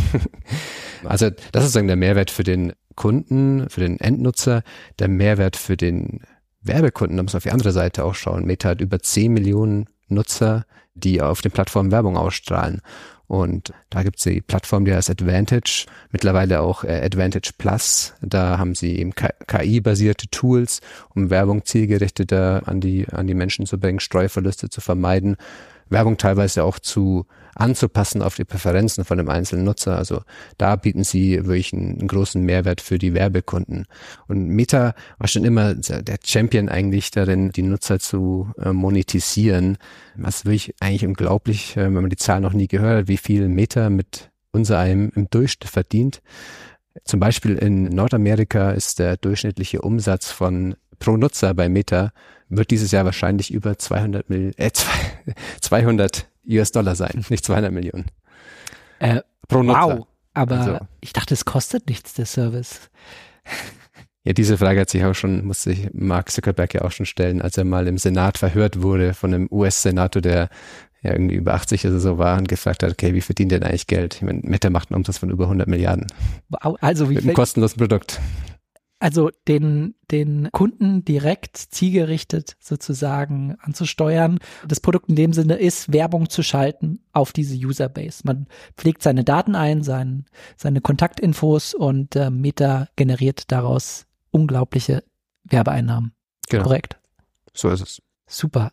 also 1.04 1.28
das 1.28 1.64
ist 1.64 1.72
sozusagen 1.72 1.88
der 1.88 1.96
Mehrwert 1.96 2.30
für 2.30 2.44
den 2.44 2.72
Kunden, 2.96 3.68
für 3.68 3.80
den 3.80 4.00
Endnutzer, 4.00 4.62
der 4.98 5.08
Mehrwert 5.08 5.56
für 5.56 5.76
den 5.76 6.20
Werbekunden, 6.62 7.18
da 7.18 7.22
muss 7.22 7.34
man 7.34 7.38
auf 7.38 7.44
die 7.44 7.50
andere 7.50 7.72
Seite 7.72 8.04
auch 8.04 8.14
schauen. 8.14 8.46
Meta 8.46 8.70
hat 8.70 8.80
über 8.80 8.98
10 8.98 9.32
Millionen 9.32 9.86
Nutzer, 10.08 10.64
die 10.94 11.20
auf 11.20 11.42
den 11.42 11.52
Plattformen 11.52 11.90
Werbung 11.90 12.16
ausstrahlen. 12.16 12.80
Und 13.26 13.72
da 13.90 14.02
gibt 14.02 14.18
es 14.18 14.24
die 14.24 14.42
Plattform, 14.42 14.84
die 14.84 14.94
heißt 14.94 15.10
Advantage, 15.10 15.86
mittlerweile 16.10 16.60
auch 16.60 16.84
äh, 16.84 17.00
Advantage 17.02 17.52
Plus. 17.56 18.14
Da 18.20 18.58
haben 18.58 18.74
sie 18.74 18.98
eben 18.98 19.14
KI-basierte 19.14 20.28
Tools, 20.28 20.80
um 21.14 21.30
Werbung 21.30 21.64
zielgerichteter 21.64 22.62
an 22.66 22.80
die, 22.80 23.08
an 23.08 23.26
die 23.26 23.34
Menschen 23.34 23.66
zu 23.66 23.78
bringen, 23.78 24.00
Streuverluste 24.00 24.68
zu 24.68 24.80
vermeiden. 24.80 25.36
Werbung 25.88 26.16
teilweise 26.16 26.64
auch 26.64 26.78
zu 26.78 27.26
anzupassen 27.54 28.22
auf 28.22 28.34
die 28.34 28.44
Präferenzen 28.44 29.04
von 29.04 29.18
dem 29.18 29.28
einzelnen 29.28 29.64
Nutzer. 29.64 29.96
Also 29.96 30.22
da 30.58 30.76
bieten 30.76 31.04
sie 31.04 31.36
wirklich 31.44 31.72
einen, 31.72 31.98
einen 31.98 32.08
großen 32.08 32.42
Mehrwert 32.42 32.80
für 32.80 32.98
die 32.98 33.14
Werbekunden. 33.14 33.86
Und 34.26 34.48
Meta 34.48 34.94
war 35.18 35.28
schon 35.28 35.44
immer 35.44 35.74
der 35.74 36.16
Champion 36.24 36.68
eigentlich 36.68 37.10
darin, 37.10 37.50
die 37.50 37.62
Nutzer 37.62 37.98
zu 37.98 38.50
äh, 38.58 38.72
monetisieren. 38.72 39.78
Was 40.16 40.44
wirklich 40.44 40.74
eigentlich 40.80 41.06
unglaublich, 41.06 41.76
äh, 41.76 41.84
wenn 41.84 41.94
man 41.94 42.10
die 42.10 42.16
Zahl 42.16 42.40
noch 42.40 42.52
nie 42.52 42.68
gehört 42.68 43.02
hat, 43.02 43.08
wie 43.08 43.16
viel 43.16 43.48
Meta 43.48 43.90
mit 43.90 44.30
unser 44.50 44.78
einem 44.78 45.10
im 45.14 45.28
Durchschnitt 45.30 45.68
verdient. 45.68 46.22
Zum 47.04 47.18
Beispiel 47.18 47.56
in 47.56 47.84
Nordamerika 47.84 48.70
ist 48.70 49.00
der 49.00 49.16
durchschnittliche 49.16 49.82
Umsatz 49.82 50.30
von 50.30 50.76
pro 51.04 51.18
Nutzer 51.18 51.52
bei 51.52 51.68
Meta 51.68 52.12
wird 52.48 52.70
dieses 52.70 52.90
Jahr 52.90 53.04
wahrscheinlich 53.04 53.52
über 53.52 53.78
200 53.78 54.30
Mil 54.30 54.52
äh, 54.56 54.70
200 55.60 56.26
US-Dollar 56.48 56.96
sein, 56.96 57.24
nicht 57.28 57.44
200 57.44 57.72
Millionen. 57.72 58.06
Äh, 59.00 59.20
Pro 59.48 59.62
Nutzer. 59.62 59.98
Wow, 59.98 60.06
aber 60.32 60.60
also. 60.60 60.78
ich 61.00 61.12
dachte, 61.12 61.34
es 61.34 61.44
kostet 61.44 61.88
nichts, 61.88 62.14
der 62.14 62.24
Service. 62.24 62.90
Ja, 64.24 64.32
diese 64.32 64.56
Frage 64.56 64.80
hat 64.80 64.88
sich 64.88 65.04
auch 65.04 65.14
schon, 65.14 65.44
musste 65.44 65.70
sich 65.74 65.90
Mark 65.92 66.30
Zuckerberg 66.30 66.72
ja 66.72 66.82
auch 66.82 66.92
schon 66.92 67.04
stellen, 67.04 67.42
als 67.42 67.58
er 67.58 67.64
mal 67.64 67.86
im 67.86 67.98
Senat 67.98 68.38
verhört 68.38 68.80
wurde 68.80 69.12
von 69.12 69.34
einem 69.34 69.48
US-Senator, 69.50 70.22
der 70.22 70.48
ja 71.02 71.12
irgendwie 71.12 71.34
über 71.34 71.52
80 71.52 71.86
oder 71.86 72.00
so 72.00 72.16
war 72.16 72.38
und 72.38 72.48
gefragt 72.48 72.82
hat, 72.82 72.90
okay, 72.90 73.12
wie 73.12 73.20
verdient 73.20 73.52
denn 73.52 73.62
eigentlich 73.62 73.86
Geld? 73.86 74.14
Ich 74.14 74.22
meine, 74.22 74.40
Meta 74.42 74.70
macht 74.70 74.90
einen 74.90 74.96
Umsatz 74.96 75.18
von 75.18 75.28
über 75.28 75.44
100 75.44 75.68
Milliarden. 75.68 76.06
Also 76.80 77.10
wie 77.10 77.16
Mit 77.16 77.24
einem 77.24 77.34
kostenlosen 77.34 77.76
Produkt. 77.76 78.18
Also 79.04 79.30
den, 79.48 79.96
den 80.10 80.48
Kunden 80.50 81.04
direkt 81.04 81.58
zielgerichtet 81.58 82.56
sozusagen 82.58 83.54
anzusteuern. 83.60 84.38
Das 84.66 84.80
Produkt 84.80 85.10
in 85.10 85.14
dem 85.14 85.34
Sinne 85.34 85.56
ist, 85.56 85.92
Werbung 85.92 86.30
zu 86.30 86.42
schalten 86.42 87.00
auf 87.12 87.34
diese 87.34 87.54
Userbase. 87.54 88.22
Man 88.24 88.46
pflegt 88.78 89.02
seine 89.02 89.22
Daten 89.22 89.56
ein, 89.56 89.82
sein, 89.82 90.24
seine 90.56 90.80
Kontaktinfos 90.80 91.74
und 91.74 92.16
äh, 92.16 92.30
Meta 92.30 92.88
generiert 92.96 93.52
daraus 93.52 94.06
unglaubliche 94.30 95.04
Werbeeinnahmen. 95.44 96.14
Genau. 96.48 96.62
Korrekt. 96.62 96.98
So 97.52 97.68
ist 97.68 97.82
es. 97.82 98.02
Super. 98.26 98.72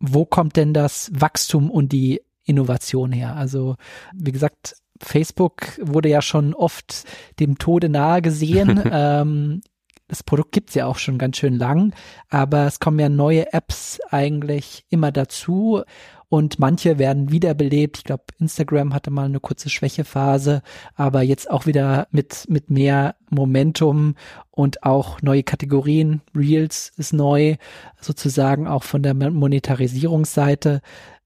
Wo 0.00 0.24
kommt 0.24 0.56
denn 0.56 0.74
das 0.74 1.08
Wachstum 1.14 1.70
und 1.70 1.92
die 1.92 2.20
Innovation 2.42 3.12
her? 3.12 3.36
Also, 3.36 3.76
wie 4.12 4.32
gesagt, 4.32 4.74
Facebook 5.00 5.78
wurde 5.80 6.08
ja 6.08 6.22
schon 6.22 6.54
oft 6.54 7.04
dem 7.40 7.58
Tode 7.58 7.88
nahe 7.88 8.22
gesehen. 8.22 8.82
ähm, 8.92 9.60
das 10.08 10.22
Produkt 10.22 10.52
gibt's 10.52 10.74
ja 10.74 10.86
auch 10.86 10.96
schon 10.96 11.18
ganz 11.18 11.36
schön 11.36 11.56
lang, 11.56 11.94
aber 12.30 12.66
es 12.66 12.80
kommen 12.80 12.98
ja 12.98 13.10
neue 13.10 13.52
Apps 13.52 14.00
eigentlich 14.10 14.86
immer 14.88 15.12
dazu 15.12 15.82
und 16.30 16.58
manche 16.58 16.98
werden 16.98 17.30
wiederbelebt. 17.30 17.98
Ich 17.98 18.04
glaube, 18.04 18.24
Instagram 18.38 18.94
hatte 18.94 19.10
mal 19.10 19.26
eine 19.26 19.40
kurze 19.40 19.70
Schwächephase, 19.70 20.62
aber 20.94 21.22
jetzt 21.22 21.50
auch 21.50 21.66
wieder 21.66 22.06
mit, 22.10 22.46
mit 22.48 22.70
mehr 22.70 23.16
Momentum 23.30 24.14
und 24.50 24.82
auch 24.82 25.22
neue 25.22 25.42
Kategorien. 25.42 26.20
Reels 26.34 26.92
ist 26.96 27.12
neu, 27.12 27.56
sozusagen 28.00 28.66
auch 28.66 28.82
von 28.84 29.02
der 29.02 29.14
Monetarisierungsseite. 29.14 30.80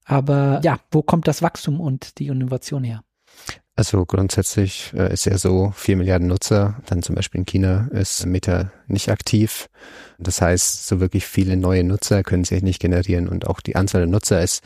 Aber 0.05 0.61
ja, 0.63 0.79
wo 0.91 1.01
kommt 1.01 1.27
das 1.27 1.41
Wachstum 1.41 1.79
und 1.79 2.19
die 2.19 2.27
Innovation 2.27 2.83
her? 2.83 3.03
Also 3.75 4.05
grundsätzlich 4.05 4.93
äh, 4.95 5.11
ist 5.11 5.25
ja 5.25 5.35
so, 5.37 5.73
vier 5.75 5.97
Milliarden 5.97 6.27
Nutzer, 6.27 6.79
dann 6.85 7.01
zum 7.01 7.15
Beispiel 7.15 7.39
in 7.39 7.45
China 7.45 7.87
ist 7.91 8.25
Meta 8.27 8.71
nicht 8.87 9.09
aktiv. 9.09 9.67
Das 10.19 10.41
heißt, 10.41 10.87
so 10.87 10.99
wirklich 10.99 11.25
viele 11.25 11.57
neue 11.57 11.83
Nutzer 11.83 12.21
können 12.21 12.43
sich 12.43 12.61
nicht 12.61 12.79
generieren 12.79 13.27
und 13.27 13.47
auch 13.47 13.61
die 13.61 13.75
Anzahl 13.75 14.01
der 14.01 14.09
Nutzer 14.09 14.43
ist 14.43 14.63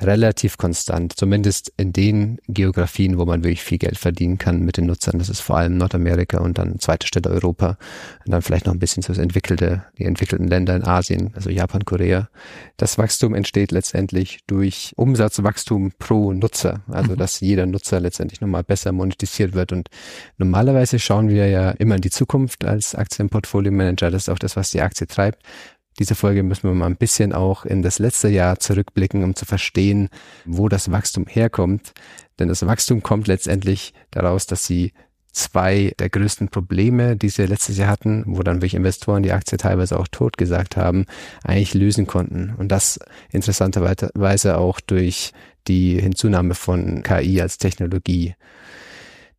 relativ 0.00 0.58
konstant, 0.58 1.14
zumindest 1.14 1.72
in 1.76 1.92
den 1.92 2.38
Geografien, 2.48 3.18
wo 3.18 3.24
man 3.24 3.42
wirklich 3.42 3.62
viel 3.62 3.78
Geld 3.78 3.98
verdienen 3.98 4.38
kann 4.38 4.60
mit 4.60 4.76
den 4.76 4.86
Nutzern. 4.86 5.18
Das 5.18 5.28
ist 5.28 5.40
vor 5.40 5.56
allem 5.56 5.76
Nordamerika 5.76 6.38
und 6.38 6.58
dann 6.58 6.78
zweite 6.78 7.06
Stelle 7.06 7.30
Europa 7.30 7.78
und 8.24 8.32
dann 8.32 8.42
vielleicht 8.42 8.66
noch 8.66 8.72
ein 8.72 8.78
bisschen 8.78 9.02
so 9.02 9.08
das 9.08 9.18
entwickelte, 9.18 9.84
die 9.98 10.04
entwickelten 10.04 10.46
Länder 10.46 10.76
in 10.76 10.84
Asien, 10.84 11.32
also 11.34 11.50
Japan, 11.50 11.84
Korea. 11.84 12.28
Das 12.76 12.98
Wachstum 12.98 13.34
entsteht 13.34 13.72
letztendlich 13.72 14.40
durch 14.46 14.92
Umsatzwachstum 14.96 15.92
pro 15.98 16.32
Nutzer, 16.32 16.82
also 16.88 17.12
mhm. 17.12 17.16
dass 17.16 17.40
jeder 17.40 17.66
Nutzer 17.66 18.00
letztendlich 18.00 18.40
nochmal 18.40 18.64
besser 18.64 18.92
monetisiert 18.92 19.54
wird 19.54 19.72
und 19.72 19.88
normalerweise 20.36 20.98
schauen 20.98 21.28
wir 21.28 21.48
ja 21.48 21.70
immer 21.72 21.96
in 21.96 22.02
die 22.02 22.10
Zukunft 22.10 22.64
als 22.64 22.94
Aktienportfolio 22.94 23.72
Manager. 23.72 24.10
Das 24.10 24.24
ist 24.24 24.28
auch 24.28 24.38
das, 24.38 24.56
was 24.56 24.70
die 24.70 24.80
Aktie 24.80 25.06
treibt 25.06 25.42
diese 25.98 26.14
Folge 26.14 26.42
müssen 26.42 26.68
wir 26.68 26.74
mal 26.74 26.86
ein 26.86 26.96
bisschen 26.96 27.32
auch 27.32 27.64
in 27.64 27.82
das 27.82 27.98
letzte 27.98 28.28
Jahr 28.28 28.58
zurückblicken, 28.58 29.24
um 29.24 29.34
zu 29.34 29.44
verstehen, 29.44 30.08
wo 30.44 30.68
das 30.68 30.90
Wachstum 30.90 31.26
herkommt. 31.26 31.92
Denn 32.38 32.48
das 32.48 32.64
Wachstum 32.64 33.02
kommt 33.02 33.26
letztendlich 33.26 33.92
daraus, 34.10 34.46
dass 34.46 34.64
sie 34.64 34.92
zwei 35.32 35.92
der 35.98 36.08
größten 36.08 36.48
Probleme, 36.48 37.16
die 37.16 37.28
sie 37.28 37.46
letztes 37.46 37.78
Jahr 37.78 37.88
hatten, 37.88 38.24
wo 38.26 38.42
dann 38.42 38.56
wirklich 38.56 38.74
Investoren 38.74 39.22
die 39.22 39.32
Aktie 39.32 39.58
teilweise 39.58 39.98
auch 39.98 40.08
tot 40.08 40.38
gesagt 40.38 40.76
haben, 40.76 41.06
eigentlich 41.44 41.74
lösen 41.74 42.06
konnten. 42.06 42.54
Und 42.56 42.68
das 42.68 42.98
interessanterweise 43.30 44.58
auch 44.58 44.80
durch 44.80 45.32
die 45.66 46.00
Hinzunahme 46.00 46.54
von 46.54 47.02
KI 47.02 47.40
als 47.40 47.58
Technologie. 47.58 48.34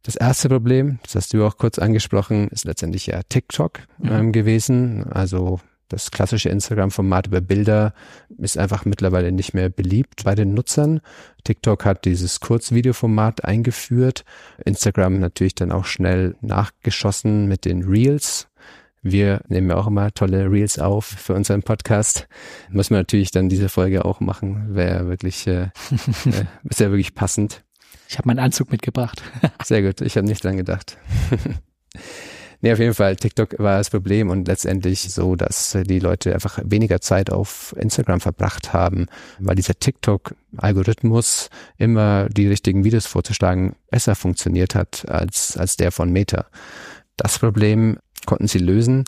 Das 0.03 0.15
erste 0.15 0.47
Problem, 0.47 0.99
das 1.03 1.15
hast 1.15 1.33
du 1.33 1.45
auch 1.45 1.57
kurz 1.57 1.77
angesprochen, 1.79 2.47
ist 2.49 2.65
letztendlich 2.65 3.07
ja 3.07 3.21
TikTok 3.27 3.81
ähm, 4.03 4.31
gewesen. 4.31 5.03
Also 5.11 5.59
das 5.89 6.11
klassische 6.11 6.49
Instagram-Format 6.49 7.27
über 7.27 7.41
Bilder 7.41 7.93
ist 8.37 8.57
einfach 8.57 8.85
mittlerweile 8.85 9.31
nicht 9.31 9.53
mehr 9.53 9.69
beliebt 9.69 10.23
bei 10.23 10.35
den 10.35 10.53
Nutzern. 10.53 11.01
TikTok 11.43 11.83
hat 11.83 12.05
dieses 12.05 12.39
Kurzvideoformat 12.39 13.43
eingeführt. 13.43 14.23
Instagram 14.63 15.19
natürlich 15.19 15.55
dann 15.55 15.71
auch 15.71 15.85
schnell 15.85 16.35
nachgeschossen 16.41 17.47
mit 17.47 17.65
den 17.65 17.83
Reels. 17.83 18.47
Wir 19.01 19.41
nehmen 19.47 19.69
ja 19.69 19.77
auch 19.77 19.87
immer 19.87 20.11
tolle 20.13 20.51
Reels 20.51 20.77
auf 20.77 21.05
für 21.05 21.33
unseren 21.33 21.63
Podcast. 21.63 22.27
Muss 22.69 22.89
man 22.89 22.99
natürlich 22.99 23.31
dann 23.31 23.49
diese 23.49 23.69
Folge 23.69 24.05
auch 24.05 24.19
machen. 24.19 24.75
Wäre 24.75 25.07
wirklich, 25.07 25.47
äh, 25.47 25.63
äh, 26.25 26.45
ist 26.65 26.79
ja 26.79 26.89
wirklich 26.91 27.15
passend. 27.15 27.63
Ich 28.07 28.17
habe 28.17 28.27
meinen 28.27 28.39
Anzug 28.39 28.71
mitgebracht. 28.71 29.23
Sehr 29.63 29.81
gut, 29.81 30.01
ich 30.01 30.17
habe 30.17 30.27
nicht 30.27 30.43
dran 30.43 30.57
gedacht. 30.57 30.97
Nee, 32.61 32.73
auf 32.73 32.79
jeden 32.79 32.93
Fall, 32.93 33.15
TikTok 33.15 33.57
war 33.57 33.77
das 33.77 33.89
Problem 33.89 34.29
und 34.29 34.49
letztendlich 34.49 35.13
so, 35.13 35.37
dass 35.37 35.77
die 35.85 35.99
Leute 35.99 36.33
einfach 36.33 36.59
weniger 36.65 36.99
Zeit 36.99 37.31
auf 37.31 37.73
Instagram 37.79 38.19
verbracht 38.19 38.73
haben, 38.73 39.05
weil 39.39 39.55
dieser 39.55 39.79
TikTok-Algorithmus 39.79 41.49
immer 41.77 42.27
die 42.27 42.47
richtigen 42.47 42.83
Videos 42.83 43.05
vorzuschlagen 43.05 43.77
besser 43.89 44.13
funktioniert 44.15 44.75
hat 44.75 45.07
als, 45.07 45.55
als 45.55 45.77
der 45.77 45.93
von 45.93 46.11
Meta. 46.11 46.47
Das 47.15 47.39
Problem 47.39 47.97
konnten 48.25 48.47
sie 48.47 48.59
lösen 48.59 49.05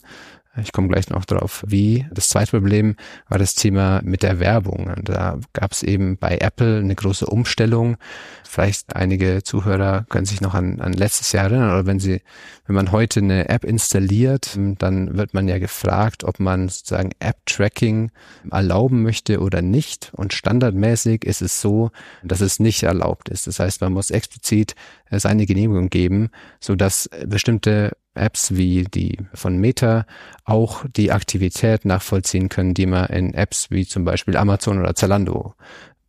ich 0.58 0.74
komme 0.74 0.90
gleich 0.90 1.10
noch 1.10 1.24
drauf, 1.24 1.64
wie. 1.66 2.06
Das 2.12 2.28
zweite 2.28 2.52
Problem 2.52 2.96
war 3.30 3.40
das 3.40 3.56
Thema 3.56 4.02
mit 4.04 4.22
der 4.22 4.40
Werbung. 4.42 4.94
Da 5.02 5.40
gab 5.54 5.72
es 5.72 5.82
eben 5.82 6.18
bei 6.18 6.40
Apple 6.40 6.80
eine 6.80 6.94
große 6.94 7.26
Umstellung. 7.26 7.96
Vielleicht 8.44 8.96
einige 8.96 9.44
Zuhörer 9.44 10.06
können 10.10 10.26
sich 10.26 10.42
noch 10.42 10.54
an, 10.54 10.82
an 10.82 10.92
letztes 10.92 11.32
Jahr 11.32 11.46
erinnern, 11.46 11.72
oder 11.72 11.86
wenn 11.86 12.02
sie, 12.02 12.22
wenn 12.66 12.76
man 12.76 12.92
heute 12.92 13.22
eine 13.22 13.48
App 13.48 13.64
installiert, 13.64 14.58
dann 14.80 15.18
wird 15.18 15.34
man 15.34 15.48
ja 15.48 15.58
gefragt, 15.58 16.26
ob 16.26 16.42
man 16.42 16.68
sozusagen 16.68 17.12
App-Tracking 17.20 18.12
erlauben 18.52 19.04
möchte 19.04 19.40
oder 19.40 19.62
nicht. 19.62 20.12
Und 20.14 20.34
standardmäßig 20.34 21.24
ist 21.24 21.42
es 21.42 21.62
so, 21.62 21.92
dass 22.24 22.42
es 22.42 22.60
nicht 22.60 22.84
erlaubt 22.84 23.30
ist. 23.30 23.48
Das 23.48 23.60
heißt, 23.60 23.80
man 23.80 23.94
muss 23.94 24.12
explizit 24.12 24.76
seine 25.10 25.46
Genehmigung 25.46 25.90
geben, 25.90 26.30
so 26.60 26.76
dass 26.76 27.10
bestimmte 27.26 27.94
Apps 28.14 28.56
wie 28.56 28.84
die 28.84 29.18
von 29.34 29.58
Meta 29.58 30.06
auch 30.44 30.84
die 30.96 31.12
Aktivität 31.12 31.86
nachvollziehen 31.86 32.50
können, 32.50 32.74
die 32.74 32.86
man 32.86 33.06
in 33.08 33.34
Apps 33.34 33.72
wie 33.72 33.86
zum 33.86 34.04
Beispiel 34.04 34.36
Amazon 34.36 34.80
oder 34.80 34.96
Zalando 34.96 35.56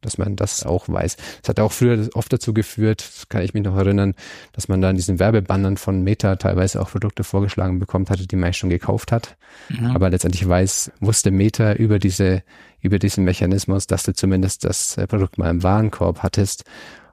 dass 0.03 0.19
man 0.19 0.37
das 0.37 0.67
auch 0.67 0.89
weiß. 0.89 1.17
Es 1.43 1.49
hat 1.49 1.61
auch 1.61 1.73
früher 1.73 2.09
oft 2.15 2.33
dazu 2.33 2.53
geführt, 2.53 3.09
kann 3.29 3.43
ich 3.43 3.55
mich 3.55 3.63
noch 3.63 3.77
erinnern, 3.77 4.15
dass 4.53 4.69
man 4.69 4.83
da 4.83 4.91
in 4.91 4.97
diesen 4.97 5.19
Werbebannern 5.19 5.79
von 5.79 6.03
Meta 6.03 6.37
teilweise 6.37 6.83
auch 6.83 6.91
Produkte 6.91 7.25
vorgeschlagen 7.25 7.79
bekommt 7.79 8.11
hatte, 8.11 8.27
die 8.27 8.37
man 8.37 8.53
schon 8.53 8.69
gekauft 8.69 9.13
hat. 9.13 9.37
Mhm. 9.69 9.93
Aber 9.93 10.11
letztendlich 10.11 10.47
weiß, 10.47 10.93
wusste 11.01 11.31
Meta 11.31 11.75
über 11.75 11.99
diese, 11.99 12.43
über 12.81 12.99
diesen 12.99 13.25
Mechanismus, 13.25 13.87
dass 13.87 14.03
du 14.03 14.13
zumindest 14.13 14.65
das 14.65 14.97
Produkt 15.09 15.39
mal 15.39 15.51
im 15.51 15.63
Warenkorb 15.63 16.23
hattest 16.23 16.65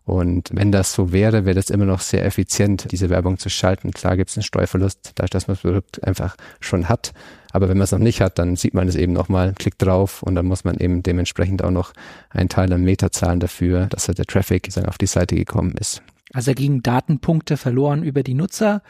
und 0.10 0.50
wenn 0.51 0.72
das 0.72 0.94
so 0.94 1.12
wäre, 1.12 1.46
wäre 1.46 1.54
das 1.54 1.70
immer 1.70 1.86
noch 1.86 2.00
sehr 2.00 2.25
effizient, 2.25 2.92
diese 2.92 3.12
Werbung 3.12 3.38
zu 3.38 3.50
schalten. 3.50 3.92
Klar 3.92 4.18
gibt 4.18 4.32
es 4.32 4.38
einen 4.38 4.44
Steuerverlust, 4.44 5.12
dadurch, 5.13 5.30
dass 5.30 5.48
man 5.48 5.54
das 5.54 5.62
Produkt 5.62 6.04
einfach 6.04 6.36
schon 6.60 6.89
hat. 6.89 7.13
Aber 7.51 7.70
wenn 7.70 7.78
man 7.78 7.84
es 7.84 7.92
noch 7.92 8.00
nicht 8.00 8.20
hat, 8.20 8.39
dann 8.39 8.56
sieht 8.56 8.74
man 8.74 8.88
es 8.88 8.96
eben 8.96 9.13
nochmal, 9.13 9.54
klickt 9.54 9.84
drauf 9.84 10.24
und 10.24 10.34
dann 10.34 10.48
muss 10.48 10.63
man 10.63 10.78
eben 10.78 11.04
dementsprechend 11.04 11.63
auch 11.63 11.70
noch 11.70 11.94
einen 12.32 12.50
Teil 12.50 12.74
an 12.74 12.84
Meter 12.84 13.12
zahlen 13.12 13.39
dafür, 13.39 13.86
dass 13.86 14.08
halt 14.08 14.18
der 14.18 14.25
Traffic 14.25 14.70
auf 14.88 14.98
die 14.98 15.06
Seite 15.06 15.36
gekommen 15.36 15.75
ist. 15.80 16.01
Also 16.34 16.54
gingen 16.54 16.82
Datenpunkte 16.82 17.56
verloren 17.56 18.01
über 18.01 18.24
die 18.24 18.34
Nutzer. 18.34 18.82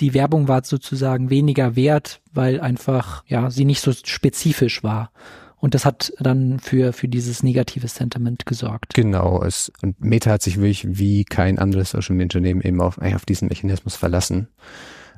Die 0.00 0.14
Werbung 0.14 0.48
war 0.48 0.64
sozusagen 0.64 1.28
weniger 1.28 1.76
wert, 1.76 2.22
weil 2.32 2.60
einfach, 2.60 3.24
ja, 3.26 3.50
sie 3.50 3.66
nicht 3.66 3.82
so 3.82 3.92
spezifisch 3.92 4.82
war. 4.82 5.10
Und 5.58 5.74
das 5.74 5.84
hat 5.84 6.12
dann 6.18 6.58
für, 6.58 6.92
für 6.92 7.08
dieses 7.08 7.42
negative 7.42 7.88
Sentiment 7.88 8.44
gesorgt. 8.46 8.94
Genau. 8.94 9.42
Es, 9.42 9.72
und 9.82 10.00
Meta 10.00 10.32
hat 10.32 10.42
sich 10.42 10.56
wirklich 10.56 10.86
wie 10.98 11.24
kein 11.24 11.58
anderes 11.58 11.90
Social 11.90 12.14
Media 12.14 12.26
Unternehmen 12.26 12.60
eben 12.60 12.80
auf, 12.80 12.98
auf 12.98 13.24
diesen 13.24 13.48
Mechanismus 13.48 13.96
verlassen. 13.96 14.48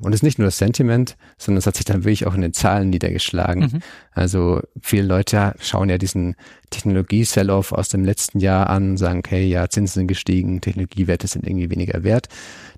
Und 0.01 0.13
es 0.13 0.19
ist 0.19 0.23
nicht 0.23 0.39
nur 0.39 0.47
das 0.47 0.57
Sentiment, 0.57 1.17
sondern 1.37 1.59
es 1.59 1.65
hat 1.65 1.75
sich 1.75 1.85
dann 1.85 2.03
wirklich 2.03 2.25
auch 2.25 2.33
in 2.33 2.41
den 2.41 2.53
Zahlen 2.53 2.89
niedergeschlagen. 2.89 3.63
Mhm. 3.63 3.79
Also 4.11 4.61
viele 4.81 5.03
Leute 5.03 5.55
schauen 5.59 5.89
ja 5.89 5.97
diesen 5.97 6.35
Technologie-Sell-Off 6.69 7.71
aus 7.71 7.89
dem 7.89 8.05
letzten 8.05 8.39
Jahr 8.39 8.69
an 8.69 8.91
und 8.91 8.97
sagen, 8.97 9.19
okay, 9.19 9.45
ja, 9.45 9.69
Zinsen 9.69 10.01
sind 10.01 10.07
gestiegen, 10.07 10.61
Technologiewerte 10.61 11.27
sind 11.27 11.45
irgendwie 11.45 11.69
weniger 11.69 12.03
wert. 12.03 12.29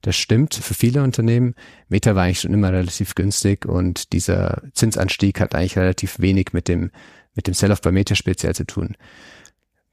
Das 0.02 0.16
stimmt 0.16 0.56
für 0.56 0.74
viele 0.74 1.04
Unternehmen. 1.04 1.54
Meta 1.90 2.16
war 2.16 2.24
eigentlich 2.24 2.42
schon 2.42 2.54
immer 2.54 2.72
relativ 2.72 3.14
günstig 3.14 3.66
und 3.66 4.14
dieser 4.14 4.64
Zinsanstieg 4.74 5.40
hat 5.40 5.54
eigentlich 5.54 5.78
relativ 5.78 6.20
wenig 6.20 6.54
mit 6.54 6.68
dem 6.68 6.90
mit 7.36 7.48
dem 7.48 7.54
Sell-off 7.54 7.82
bei 7.82 7.92
Meta 7.92 8.16
speziell 8.16 8.56
zu 8.56 8.66
tun. 8.66 8.96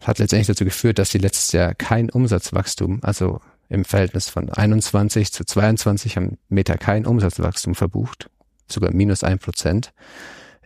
Hat 0.03 0.19
letztendlich 0.19 0.47
dazu 0.47 0.65
geführt, 0.65 0.99
dass 0.99 1.11
sie 1.11 1.19
letztes 1.19 1.53
Jahr 1.53 1.75
kein 1.75 2.11
Umsatzwachstum, 2.11 3.01
also 3.03 3.41
im 3.69 3.85
Verhältnis 3.85 4.29
von 4.29 4.51
21 4.51 5.33
zu 5.33 5.45
22 5.45 6.17
haben 6.17 6.39
Meta 6.49 6.77
kein 6.77 7.07
Umsatzwachstum 7.07 7.75
verbucht, 7.75 8.31
sogar 8.69 8.93
minus 8.93 9.25
ein 9.25 9.39
Prozent. 9.39 9.93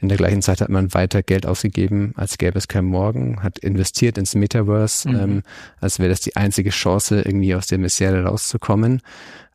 In 0.03 0.09
der 0.09 0.19
gleichen 0.19 0.43
Zeit 0.43 0.61
hat 0.61 0.69
man 0.69 0.93
weiter 0.95 1.23
Geld 1.23 1.47
ausgegeben, 1.47 2.13
als 2.17 2.37
gäbe 2.37 2.59
es 2.59 2.67
kein 2.67 2.85
Morgen, 2.85 3.41
hat 3.43 3.59
investiert 3.59 4.19
ins 4.19 4.35
Metaverse, 4.35 5.09
mhm. 5.09 5.21
ähm, 5.21 5.43
als 5.81 6.01
wäre 6.01 6.09
das 6.09 6.21
die 6.21 6.35
einzige 6.35 6.71
Chance, 6.71 7.23
irgendwie 7.23 7.55
aus 7.55 7.69
der 7.69 7.79
Misere 7.79 8.25
rauszukommen. 8.25 9.01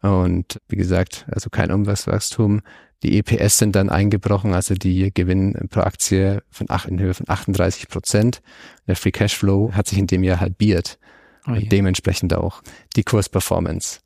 Und 0.01 0.61
wie 0.69 0.77
gesagt, 0.77 1.25
also 1.29 1.49
kein 1.49 1.69
Umsatzwachstum, 1.69 2.61
Die 3.03 3.17
EPS 3.19 3.59
sind 3.59 3.75
dann 3.75 3.89
eingebrochen, 3.89 4.53
also 4.53 4.73
die 4.73 5.13
Gewinn 5.13 5.53
pro 5.69 5.81
Aktie 5.81 6.41
von 6.49 6.67
acht, 6.69 6.89
in 6.89 6.99
Höhe 6.99 7.13
von 7.13 7.29
38 7.29 7.89
Prozent. 7.89 8.41
Der 8.87 8.95
Free 8.95 9.11
Cashflow 9.11 9.73
hat 9.73 9.87
sich 9.87 9.99
in 9.99 10.07
dem 10.07 10.23
Jahr 10.23 10.39
halbiert. 10.39 10.97
Oh 11.47 11.51
und 11.51 11.71
dementsprechend 11.71 12.33
auch 12.33 12.61
die 12.95 13.03
Kursperformance. 13.03 13.99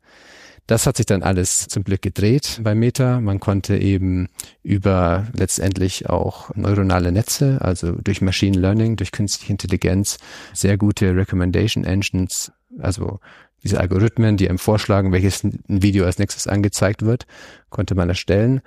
Das 0.66 0.86
hat 0.86 0.96
sich 0.96 1.06
dann 1.06 1.22
alles 1.22 1.66
zum 1.66 1.82
Glück 1.82 2.02
gedreht 2.02 2.60
bei 2.62 2.74
Meta. 2.74 3.20
Man 3.20 3.40
konnte 3.40 3.76
eben 3.76 4.28
über 4.62 5.26
letztendlich 5.34 6.08
auch 6.08 6.54
neuronale 6.54 7.10
Netze, 7.10 7.58
also 7.60 7.92
durch 7.92 8.20
Machine 8.20 8.58
Learning, 8.58 8.96
durch 8.96 9.10
künstliche 9.10 9.52
Intelligenz, 9.52 10.18
sehr 10.52 10.78
gute 10.78 11.16
Recommendation 11.16 11.84
Engines, 11.84 12.52
also 12.78 13.18
diese 13.62 13.80
Algorithmen, 13.80 14.36
die 14.36 14.48
einem 14.48 14.58
vorschlagen, 14.58 15.12
welches 15.12 15.42
Video 15.68 16.04
als 16.04 16.18
nächstes 16.18 16.46
angezeigt 16.46 17.02
wird, 17.02 17.26
konnte 17.70 17.94
man 17.94 18.08
erstellen. 18.08 18.60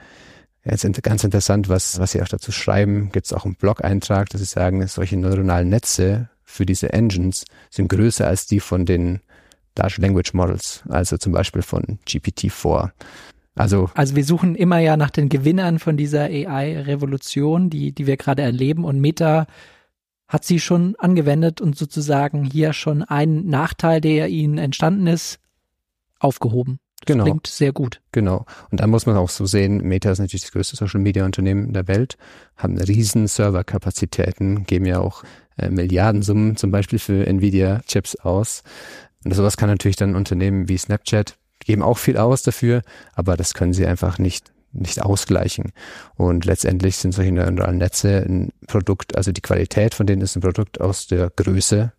Jetzt 0.63 1.03
ganz 1.03 1.23
interessant, 1.23 1.69
was, 1.69 1.99
was 1.99 2.11
Sie 2.11 2.21
auch 2.21 2.27
dazu 2.27 2.51
schreiben, 2.51 3.11
gibt 3.11 3.27
es 3.27 3.33
auch 3.33 3.45
einen 3.45 3.55
Blog-Eintrag, 3.55 4.29
dass 4.29 4.41
Sie 4.41 4.45
sagen, 4.45 4.85
solche 4.87 5.17
neuronalen 5.17 5.69
Netze 5.69 6.29
für 6.43 6.65
diese 6.65 6.91
Engines 6.91 7.45
sind 7.69 7.89
größer 7.89 8.27
als 8.27 8.47
die 8.47 8.59
von 8.59 8.85
den 8.85 9.19
Large 9.77 9.97
Language 9.99 10.33
Models, 10.33 10.83
also 10.87 11.17
zum 11.17 11.33
Beispiel 11.33 11.61
von 11.61 11.99
GPT-4. 12.07 12.91
Also, 13.55 13.89
also 13.93 14.15
wir 14.15 14.25
suchen 14.25 14.55
immer 14.55 14.79
ja 14.79 14.97
nach 14.97 15.09
den 15.11 15.29
Gewinnern 15.29 15.79
von 15.79 15.97
dieser 15.97 16.23
AI-Revolution, 16.23 17.69
die, 17.69 17.91
die 17.93 18.07
wir 18.07 18.17
gerade 18.17 18.41
erleben 18.41 18.83
und 18.83 18.99
Meta 18.99 19.47
hat 20.27 20.43
sie 20.43 20.59
schon 20.59 20.95
angewendet 20.97 21.61
und 21.61 21.77
sozusagen 21.77 22.43
hier 22.43 22.73
schon 22.73 23.03
einen 23.03 23.47
Nachteil, 23.47 24.01
der 24.01 24.29
ihnen 24.29 24.57
entstanden 24.57 25.07
ist, 25.07 25.39
aufgehoben. 26.19 26.79
Das 27.01 27.07
genau. 27.07 27.25
klingt 27.25 27.47
sehr 27.47 27.71
gut. 27.71 28.01
Genau. 28.11 28.45
Und 28.71 28.79
da 28.79 28.87
muss 28.87 29.05
man 29.05 29.17
auch 29.17 29.29
so 29.29 29.45
sehen, 29.45 29.83
Meta 29.83 30.11
ist 30.11 30.19
natürlich 30.19 30.43
das 30.43 30.51
größte 30.51 30.75
Social 30.75 31.01
Media 31.01 31.25
Unternehmen 31.25 31.73
der 31.73 31.87
Welt, 31.87 32.17
haben 32.55 32.77
riesen 32.79 33.27
Serverkapazitäten, 33.27 34.63
geben 34.65 34.85
ja 34.85 34.99
auch 34.99 35.23
äh, 35.57 35.69
Milliardensummen 35.69 36.55
zum 36.55 36.71
Beispiel 36.71 36.99
für 36.99 37.27
Nvidia 37.27 37.81
Chips 37.85 38.15
aus. 38.15 38.63
Und 39.23 39.33
sowas 39.35 39.57
kann 39.57 39.69
natürlich 39.69 39.97
dann 39.97 40.15
Unternehmen 40.15 40.67
wie 40.67 40.77
Snapchat 40.77 41.37
geben 41.65 41.81
auch 41.81 41.97
viel 41.97 42.17
aus 42.17 42.43
dafür, 42.43 42.81
aber 43.13 43.35
das 43.35 43.53
können 43.53 43.73
sie 43.73 43.85
einfach 43.85 44.19
nicht 44.19 44.51
nicht 44.75 45.01
ausgleichen. 45.01 45.71
Und 46.15 46.45
letztendlich 46.45 46.97
sind 46.97 47.13
solche 47.13 47.31
neuronalen 47.31 47.77
Netze 47.77 48.25
ein 48.27 48.51
Produkt, 48.67 49.15
also 49.15 49.31
die 49.31 49.41
Qualität 49.41 49.95
von 49.95 50.05
denen 50.05 50.21
ist 50.21 50.35
ein 50.35 50.41
Produkt 50.41 50.81
aus 50.81 51.07
der 51.07 51.31
Größe. 51.35 51.93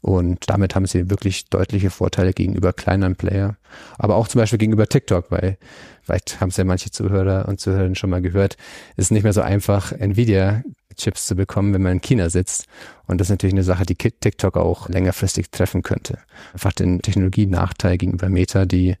Und 0.00 0.50
damit 0.50 0.74
haben 0.74 0.86
sie 0.86 1.10
wirklich 1.10 1.48
deutliche 1.48 1.90
Vorteile 1.90 2.32
gegenüber 2.32 2.72
kleineren 2.72 3.14
Player. 3.14 3.56
Aber 3.98 4.16
auch 4.16 4.26
zum 4.26 4.40
Beispiel 4.40 4.58
gegenüber 4.58 4.88
TikTok, 4.88 5.30
weil 5.30 5.58
vielleicht 6.02 6.40
haben 6.40 6.48
es 6.48 6.56
ja 6.56 6.64
manche 6.64 6.90
Zuhörer 6.90 7.46
und 7.48 7.60
Zuhörerinnen 7.60 7.94
schon 7.94 8.10
mal 8.10 8.20
gehört, 8.20 8.56
ist 8.96 9.12
nicht 9.12 9.22
mehr 9.22 9.32
so 9.32 9.42
einfach, 9.42 9.92
Nvidia 9.92 10.62
Chips 10.96 11.26
zu 11.26 11.36
bekommen, 11.36 11.72
wenn 11.72 11.82
man 11.82 11.92
in 11.92 12.00
China 12.00 12.28
sitzt. 12.30 12.66
Und 13.06 13.18
das 13.18 13.26
ist 13.26 13.30
natürlich 13.30 13.54
eine 13.54 13.62
Sache, 13.62 13.86
die 13.86 13.94
TikTok 13.94 14.56
auch 14.56 14.88
längerfristig 14.88 15.50
treffen 15.50 15.82
könnte. 15.82 16.18
Einfach 16.52 16.72
den 16.72 17.00
Technologienachteil 17.00 17.96
gegenüber 17.98 18.28
Meta, 18.28 18.64
die 18.64 18.96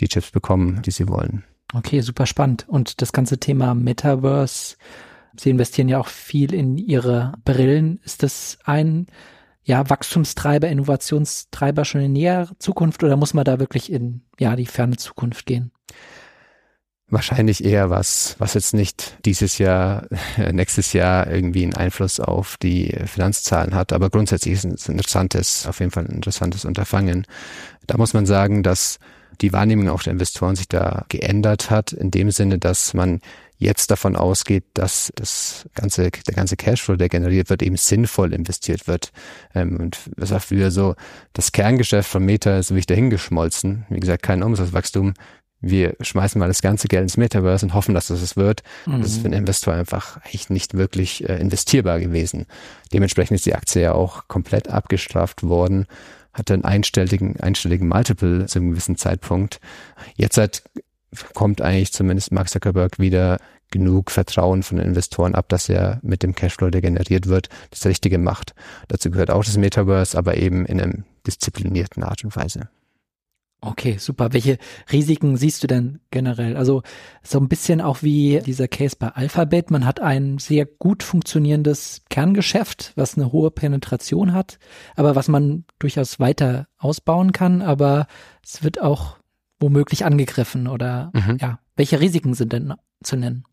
die 0.00 0.08
Chips 0.08 0.30
bekommen, 0.30 0.82
die 0.82 0.90
sie 0.90 1.08
wollen. 1.08 1.44
Okay, 1.72 2.00
super 2.00 2.26
spannend. 2.26 2.66
Und 2.68 3.00
das 3.00 3.12
ganze 3.12 3.38
Thema 3.38 3.74
Metaverse, 3.74 4.76
Sie 5.36 5.50
investieren 5.50 5.88
ja 5.88 5.98
auch 5.98 6.08
viel 6.08 6.52
in 6.52 6.76
Ihre 6.76 7.32
Brillen. 7.44 8.00
Ist 8.04 8.22
das 8.22 8.58
ein 8.64 9.06
ja, 9.62 9.88
Wachstumstreiber, 9.88 10.68
Innovationstreiber 10.68 11.84
schon 11.84 12.00
in 12.00 12.12
näherer 12.12 12.50
Zukunft 12.58 13.04
oder 13.04 13.16
muss 13.16 13.34
man 13.34 13.44
da 13.44 13.60
wirklich 13.60 13.92
in 13.92 14.22
ja, 14.38 14.56
die 14.56 14.66
ferne 14.66 14.96
Zukunft 14.96 15.46
gehen? 15.46 15.70
wahrscheinlich 17.10 17.64
eher 17.64 17.90
was, 17.90 18.36
was 18.38 18.54
jetzt 18.54 18.72
nicht 18.72 19.16
dieses 19.24 19.58
Jahr, 19.58 20.06
nächstes 20.52 20.92
Jahr 20.92 21.26
irgendwie 21.26 21.64
einen 21.64 21.74
Einfluss 21.74 22.20
auf 22.20 22.56
die 22.56 22.96
Finanzzahlen 23.06 23.74
hat. 23.74 23.92
Aber 23.92 24.10
grundsätzlich 24.10 24.54
ist 24.54 24.64
es 24.64 24.88
ein 24.88 24.92
interessantes, 24.92 25.66
auf 25.66 25.80
jeden 25.80 25.90
Fall 25.90 26.06
ein 26.06 26.14
interessantes 26.14 26.64
Unterfangen. 26.64 27.26
Da 27.86 27.96
muss 27.98 28.14
man 28.14 28.26
sagen, 28.26 28.62
dass 28.62 28.98
die 29.40 29.52
Wahrnehmung 29.52 29.88
auch 29.88 30.02
der 30.02 30.12
Investoren 30.12 30.56
sich 30.56 30.68
da 30.68 31.04
geändert 31.08 31.70
hat, 31.70 31.92
in 31.92 32.10
dem 32.10 32.30
Sinne, 32.30 32.58
dass 32.58 32.94
man 32.94 33.20
jetzt 33.58 33.90
davon 33.90 34.16
ausgeht, 34.16 34.64
dass 34.74 35.12
das 35.16 35.68
ganze, 35.74 36.10
der 36.10 36.34
ganze 36.34 36.56
Cashflow, 36.56 36.96
der 36.96 37.10
generiert 37.10 37.50
wird, 37.50 37.62
eben 37.62 37.76
sinnvoll 37.76 38.32
investiert 38.32 38.88
wird. 38.88 39.12
Ähm, 39.54 39.76
und 39.78 39.98
das 40.16 40.30
war 40.30 40.40
früher 40.40 40.70
so, 40.70 40.94
das 41.34 41.52
Kerngeschäft 41.52 42.10
von 42.10 42.24
Meta 42.24 42.58
ist 42.58 42.70
wirklich 42.70 42.86
dahingeschmolzen. 42.86 43.84
Wie 43.90 44.00
gesagt, 44.00 44.22
kein 44.22 44.42
Umsatzwachstum 44.42 45.14
wir 45.60 45.94
schmeißen 46.00 46.38
mal 46.38 46.48
das 46.48 46.62
ganze 46.62 46.88
Geld 46.88 47.02
ins 47.02 47.16
Metaverse 47.16 47.66
und 47.66 47.74
hoffen, 47.74 47.94
dass 47.94 48.06
das 48.06 48.22
es 48.22 48.36
wird. 48.36 48.62
Mhm. 48.86 49.02
Das 49.02 49.10
ist 49.10 49.18
für 49.18 49.26
einen 49.26 49.40
Investor 49.40 49.74
einfach 49.74 50.16
eigentlich 50.24 50.48
nicht 50.50 50.74
wirklich 50.74 51.28
äh, 51.28 51.38
investierbar 51.38 52.00
gewesen. 52.00 52.46
Dementsprechend 52.92 53.36
ist 53.36 53.46
die 53.46 53.54
Aktie 53.54 53.82
ja 53.82 53.92
auch 53.92 54.26
komplett 54.28 54.68
abgestraft 54.68 55.42
worden, 55.42 55.86
hatte 56.32 56.54
einen 56.54 56.64
einstelligen, 56.64 57.38
einstelligen 57.40 57.88
Multiple 57.88 58.46
zu 58.46 58.58
einem 58.58 58.70
gewissen 58.70 58.96
Zeitpunkt. 58.96 59.60
Jetzt 60.16 60.38
halt 60.38 60.62
kommt 61.34 61.60
eigentlich 61.60 61.92
zumindest 61.92 62.32
Mark 62.32 62.48
Zuckerberg 62.48 62.98
wieder 62.98 63.38
genug 63.70 64.10
Vertrauen 64.10 64.62
von 64.62 64.78
den 64.78 64.86
Investoren 64.86 65.34
ab, 65.34 65.48
dass 65.48 65.68
er 65.68 66.00
mit 66.02 66.22
dem 66.22 66.34
Cashflow, 66.34 66.70
der 66.70 66.80
generiert 66.80 67.26
wird, 67.26 67.48
das 67.70 67.86
Richtige 67.86 68.18
macht. 68.18 68.54
Dazu 68.88 69.10
gehört 69.10 69.30
auch 69.30 69.44
das 69.44 69.56
Metaverse, 69.56 70.16
aber 70.16 70.36
eben 70.36 70.66
in 70.66 70.80
einem 70.80 71.04
disziplinierten 71.26 72.02
Art 72.02 72.24
und 72.24 72.34
Weise. 72.34 72.68
Okay, 73.62 73.98
super. 73.98 74.32
Welche 74.32 74.56
Risiken 74.90 75.36
siehst 75.36 75.62
du 75.62 75.66
denn 75.66 76.00
generell? 76.10 76.56
Also 76.56 76.82
so 77.22 77.38
ein 77.38 77.48
bisschen 77.48 77.82
auch 77.82 78.02
wie 78.02 78.40
dieser 78.40 78.68
Case 78.68 78.96
bei 78.98 79.08
Alphabet. 79.08 79.70
Man 79.70 79.84
hat 79.84 80.00
ein 80.00 80.38
sehr 80.38 80.64
gut 80.64 81.02
funktionierendes 81.02 82.02
Kerngeschäft, 82.08 82.92
was 82.96 83.16
eine 83.16 83.32
hohe 83.32 83.50
Penetration 83.50 84.32
hat, 84.32 84.58
aber 84.96 85.14
was 85.14 85.28
man 85.28 85.64
durchaus 85.78 86.18
weiter 86.18 86.68
ausbauen 86.78 87.32
kann, 87.32 87.60
aber 87.60 88.06
es 88.42 88.62
wird 88.62 88.80
auch 88.80 89.18
womöglich 89.58 90.06
angegriffen 90.06 90.66
oder 90.66 91.10
mhm. 91.12 91.36
ja. 91.40 91.58
Welche 91.76 92.00
Risiken 92.00 92.34
sind 92.34 92.52
denn 92.52 92.74
zu 93.02 93.16
nennen? 93.16 93.44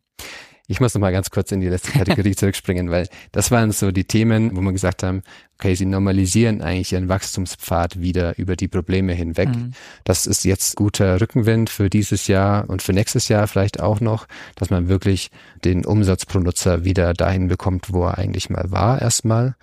Ich 0.69 0.82
muss 0.82 0.93
noch 0.93 0.99
mal 0.99 1.13
ganz 1.13 1.30
kurz 1.30 1.53
in 1.53 1.62
die 1.62 1.69
letzte 1.69 1.93
Kategorie 1.93 2.36
zurückspringen, 2.36 2.91
weil 2.91 3.08
das 3.32 3.51
waren 3.51 3.71
so 3.71 3.91
die 3.91 4.03
Themen, 4.03 4.56
wo 4.56 4.60
wir 4.60 4.73
gesagt 4.73 5.01
haben, 5.01 5.21
okay, 5.58 5.75
sie 5.75 5.86
normalisieren 5.86 6.62
eigentlich 6.62 6.91
ihren 6.91 7.08
Wachstumspfad 7.08 8.01
wieder 8.01 8.38
über 8.38 8.58
die 8.58 8.67
Probleme 8.67 9.13
hinweg. 9.13 9.47
Mhm. 9.47 9.71
Das 10.03 10.25
ist 10.25 10.43
jetzt 10.43 10.75
guter 10.75 11.21
Rückenwind 11.21 11.69
für 11.69 11.89
dieses 11.89 12.27
Jahr 12.27 12.69
und 12.69 12.82
für 12.82 12.91
nächstes 12.91 13.30
Jahr 13.30 13.47
vielleicht 13.47 13.80
auch 13.80 14.01
noch, 14.01 14.27
dass 14.56 14.69
man 14.69 14.89
wirklich 14.89 15.32
den 15.63 15.86
Umsatz 15.86 16.25
pro 16.25 16.39
Nutzer 16.39 16.84
wieder 16.84 17.13
dahin 17.13 17.47
bekommt, 17.47 17.93
wo 17.93 18.03
er 18.03 18.17
eigentlich 18.17 18.49
mal 18.49 18.69
war 18.69 19.01
erstmal. 19.01 19.56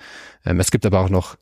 Ähm, 0.46 0.58
es 0.58 0.70
gibt 0.70 0.86
aber 0.86 1.00
auch 1.00 1.10
noch 1.10 1.36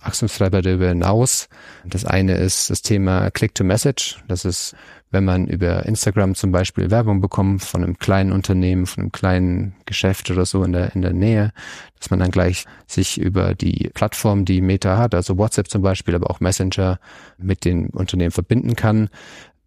Wachstumstreiber 0.00 0.62
darüber 0.62 0.88
hinaus. 0.88 1.48
Das 1.84 2.04
eine 2.04 2.36
ist 2.36 2.70
das 2.70 2.82
Thema 2.82 3.30
Click-to-Message. 3.30 4.22
Das 4.28 4.44
ist 4.44 4.76
wenn 5.10 5.24
man 5.24 5.46
über 5.46 5.86
Instagram 5.86 6.34
zum 6.34 6.52
Beispiel 6.52 6.90
Werbung 6.90 7.20
bekommt 7.20 7.62
von 7.62 7.82
einem 7.82 7.98
kleinen 7.98 8.32
Unternehmen, 8.32 8.86
von 8.86 9.04
einem 9.04 9.12
kleinen 9.12 9.74
Geschäft 9.86 10.30
oder 10.30 10.44
so 10.44 10.64
in 10.64 10.72
der, 10.72 10.94
in 10.94 11.02
der 11.02 11.12
Nähe, 11.12 11.52
dass 11.98 12.10
man 12.10 12.18
dann 12.18 12.30
gleich 12.30 12.64
sich 12.86 13.18
über 13.18 13.54
die 13.54 13.90
Plattform, 13.94 14.44
die 14.44 14.60
Meta 14.60 14.98
hat, 14.98 15.14
also 15.14 15.38
WhatsApp 15.38 15.70
zum 15.70 15.82
Beispiel, 15.82 16.14
aber 16.14 16.28
auch 16.28 16.40
Messenger 16.40 16.98
mit 17.38 17.64
den 17.64 17.88
Unternehmen 17.90 18.32
verbinden 18.32 18.74
kann. 18.74 19.08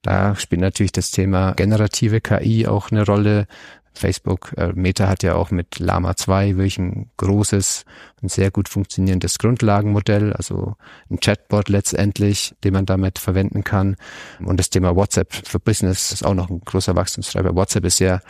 Da 0.01 0.35
spielt 0.35 0.61
natürlich 0.61 0.91
das 0.91 1.11
Thema 1.11 1.53
generative 1.53 2.21
KI 2.21 2.67
auch 2.67 2.91
eine 2.91 3.05
Rolle. 3.05 3.47
Facebook, 3.93 4.53
äh, 4.57 4.71
Meta 4.73 5.07
hat 5.07 5.23
ja 5.23 5.35
auch 5.35 5.51
mit 5.51 5.79
Lama 5.79 6.15
2 6.15 6.55
wirklich 6.55 6.77
ein 6.77 7.09
großes 7.17 7.85
und 8.21 8.31
sehr 8.31 8.51
gut 8.51 8.69
funktionierendes 8.69 9.39
Grundlagenmodell, 9.39 10.33
also 10.33 10.75
ein 11.09 11.19
Chatbot 11.19 11.69
letztendlich, 11.69 12.55
den 12.63 12.73
man 12.73 12.85
damit 12.85 13.19
verwenden 13.19 13.63
kann. 13.63 13.95
Und 14.43 14.59
das 14.59 14.69
Thema 14.69 14.95
WhatsApp 14.95 15.33
für 15.33 15.59
Business 15.59 16.11
ist 16.11 16.25
auch 16.25 16.33
noch 16.33 16.49
ein 16.49 16.61
großer 16.61 16.95
Wachstumstreiber. 16.95 17.55
WhatsApp 17.55 17.85
ist 17.85 17.99
ja 17.99 18.21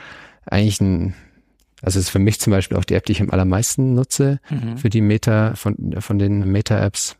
eigentlich 0.45 0.81
ein 0.81 1.13
also 1.81 1.99
es 1.99 2.07
ist 2.07 2.11
für 2.11 2.19
mich 2.19 2.39
zum 2.39 2.51
Beispiel 2.51 2.77
auch 2.77 2.83
die 2.83 2.95
App, 2.95 3.05
die 3.05 3.13
ich 3.13 3.21
am 3.21 3.29
allermeisten 3.29 3.93
nutze 3.93 4.39
mhm. 4.49 4.77
für 4.77 4.89
die 4.89 5.01
Meta, 5.01 5.55
von, 5.55 5.95
von 5.99 6.19
den 6.19 6.51
Meta-Apps. 6.51 7.15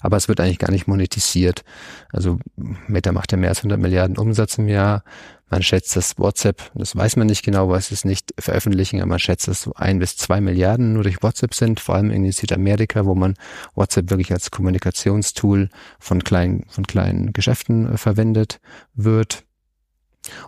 Aber 0.00 0.16
es 0.16 0.28
wird 0.28 0.40
eigentlich 0.40 0.58
gar 0.58 0.70
nicht 0.70 0.86
monetisiert. 0.86 1.64
Also 2.12 2.38
Meta 2.56 3.12
macht 3.12 3.32
ja 3.32 3.38
mehr 3.38 3.50
als 3.50 3.58
100 3.58 3.80
Milliarden 3.80 4.18
Umsatz 4.18 4.58
im 4.58 4.68
Jahr. 4.68 5.04
Man 5.52 5.62
schätzt, 5.62 5.96
dass 5.96 6.18
WhatsApp, 6.18 6.70
das 6.74 6.96
weiß 6.96 7.16
man 7.16 7.26
nicht 7.26 7.44
genau, 7.44 7.68
weil 7.68 7.78
es 7.78 7.92
ist 7.92 8.06
nicht 8.06 8.32
veröffentlichen, 8.38 9.00
aber 9.00 9.10
man 9.10 9.18
schätzt, 9.18 9.48
dass 9.48 9.60
so 9.60 9.74
ein 9.74 9.98
bis 9.98 10.16
zwei 10.16 10.40
Milliarden 10.40 10.94
nur 10.94 11.02
durch 11.02 11.22
WhatsApp 11.22 11.54
sind, 11.54 11.78
vor 11.78 11.94
allem 11.94 12.10
in 12.10 12.30
Südamerika, 12.32 13.04
wo 13.04 13.14
man 13.14 13.34
WhatsApp 13.74 14.08
wirklich 14.08 14.32
als 14.32 14.50
Kommunikationstool 14.50 15.68
von 15.98 16.24
kleinen, 16.24 16.64
von 16.70 16.86
kleinen 16.86 17.34
Geschäften 17.34 17.92
äh, 17.92 17.98
verwendet 17.98 18.60
wird. 18.94 19.44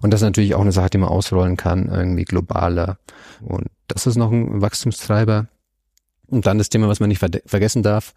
Und 0.00 0.12
das 0.12 0.22
ist 0.22 0.24
natürlich 0.24 0.54
auch 0.54 0.62
eine 0.62 0.72
Sache, 0.72 0.90
die 0.90 0.98
man 0.98 1.10
ausrollen 1.10 1.58
kann, 1.58 1.88
irgendwie 1.88 2.24
globaler. 2.24 2.98
Und 3.42 3.66
das 3.88 4.06
ist 4.06 4.16
noch 4.16 4.30
ein 4.30 4.62
Wachstumstreiber. 4.62 5.48
Und 6.34 6.46
dann 6.46 6.58
das 6.58 6.68
Thema, 6.68 6.88
was 6.88 7.00
man 7.00 7.08
nicht 7.08 7.20
ver 7.20 7.30
vergessen 7.46 7.82
darf, 7.82 8.12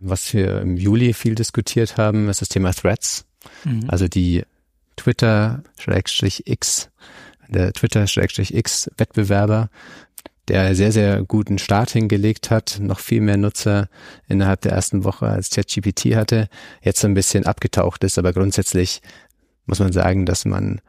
was 0.00 0.32
wir 0.32 0.60
im 0.60 0.76
Juli 0.76 1.12
viel 1.12 1.34
diskutiert 1.34 1.96
haben, 1.96 2.28
ist 2.28 2.40
das 2.40 2.48
Thema 2.48 2.72
Threads. 2.72 3.26
Mhm. 3.64 3.84
Also 3.88 4.08
die 4.08 4.44
Twitter-X 4.96 6.88
der 7.48 7.72
Twitter-X-Wettbewerber, 7.72 9.70
der 10.48 10.74
sehr, 10.74 10.92
sehr 10.92 11.22
guten 11.22 11.58
Start 11.58 11.90
hingelegt 11.90 12.50
hat, 12.50 12.78
noch 12.80 13.00
viel 13.00 13.20
mehr 13.20 13.36
Nutzer 13.36 13.88
innerhalb 14.28 14.62
der 14.62 14.72
ersten 14.72 15.04
Woche 15.04 15.26
als 15.26 15.50
ChatGPT 15.50 16.14
hatte, 16.14 16.48
jetzt 16.82 17.00
so 17.00 17.06
ein 17.06 17.14
bisschen 17.14 17.46
abgetaucht 17.46 18.02
ist, 18.04 18.18
aber 18.18 18.32
grundsätzlich 18.32 19.02
muss 19.66 19.78
man 19.78 19.92
sagen, 19.92 20.24
dass 20.26 20.44
man 20.44 20.80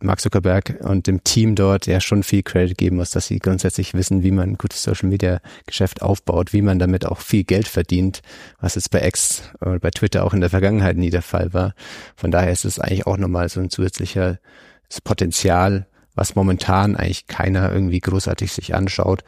Mark 0.00 0.20
Zuckerberg 0.20 0.78
und 0.80 1.06
dem 1.06 1.24
Team 1.24 1.54
dort 1.54 1.86
ja 1.86 2.00
schon 2.00 2.22
viel 2.22 2.42
Credit 2.42 2.76
geben 2.76 2.96
muss, 2.96 3.10
dass 3.10 3.26
sie 3.26 3.38
grundsätzlich 3.38 3.94
wissen, 3.94 4.22
wie 4.22 4.30
man 4.30 4.50
ein 4.50 4.58
gutes 4.58 4.82
Social 4.82 5.08
Media 5.08 5.40
Geschäft 5.66 6.02
aufbaut, 6.02 6.52
wie 6.52 6.62
man 6.62 6.78
damit 6.78 7.04
auch 7.04 7.18
viel 7.20 7.44
Geld 7.44 7.66
verdient, 7.66 8.20
was 8.60 8.76
jetzt 8.76 8.90
bei 8.90 9.06
X 9.06 9.42
oder 9.60 9.78
bei 9.80 9.90
Twitter 9.90 10.24
auch 10.24 10.34
in 10.34 10.40
der 10.40 10.50
Vergangenheit 10.50 10.96
nie 10.96 11.10
der 11.10 11.22
Fall 11.22 11.52
war. 11.52 11.74
Von 12.16 12.30
daher 12.30 12.52
ist 12.52 12.64
es 12.64 12.78
eigentlich 12.78 13.06
auch 13.06 13.16
nochmal 13.16 13.48
so 13.48 13.60
ein 13.60 13.70
zusätzliches 13.70 14.38
Potenzial, 15.02 15.86
was 16.14 16.36
momentan 16.36 16.94
eigentlich 16.94 17.26
keiner 17.26 17.72
irgendwie 17.72 18.00
großartig 18.00 18.52
sich 18.52 18.74
anschaut. 18.74 19.24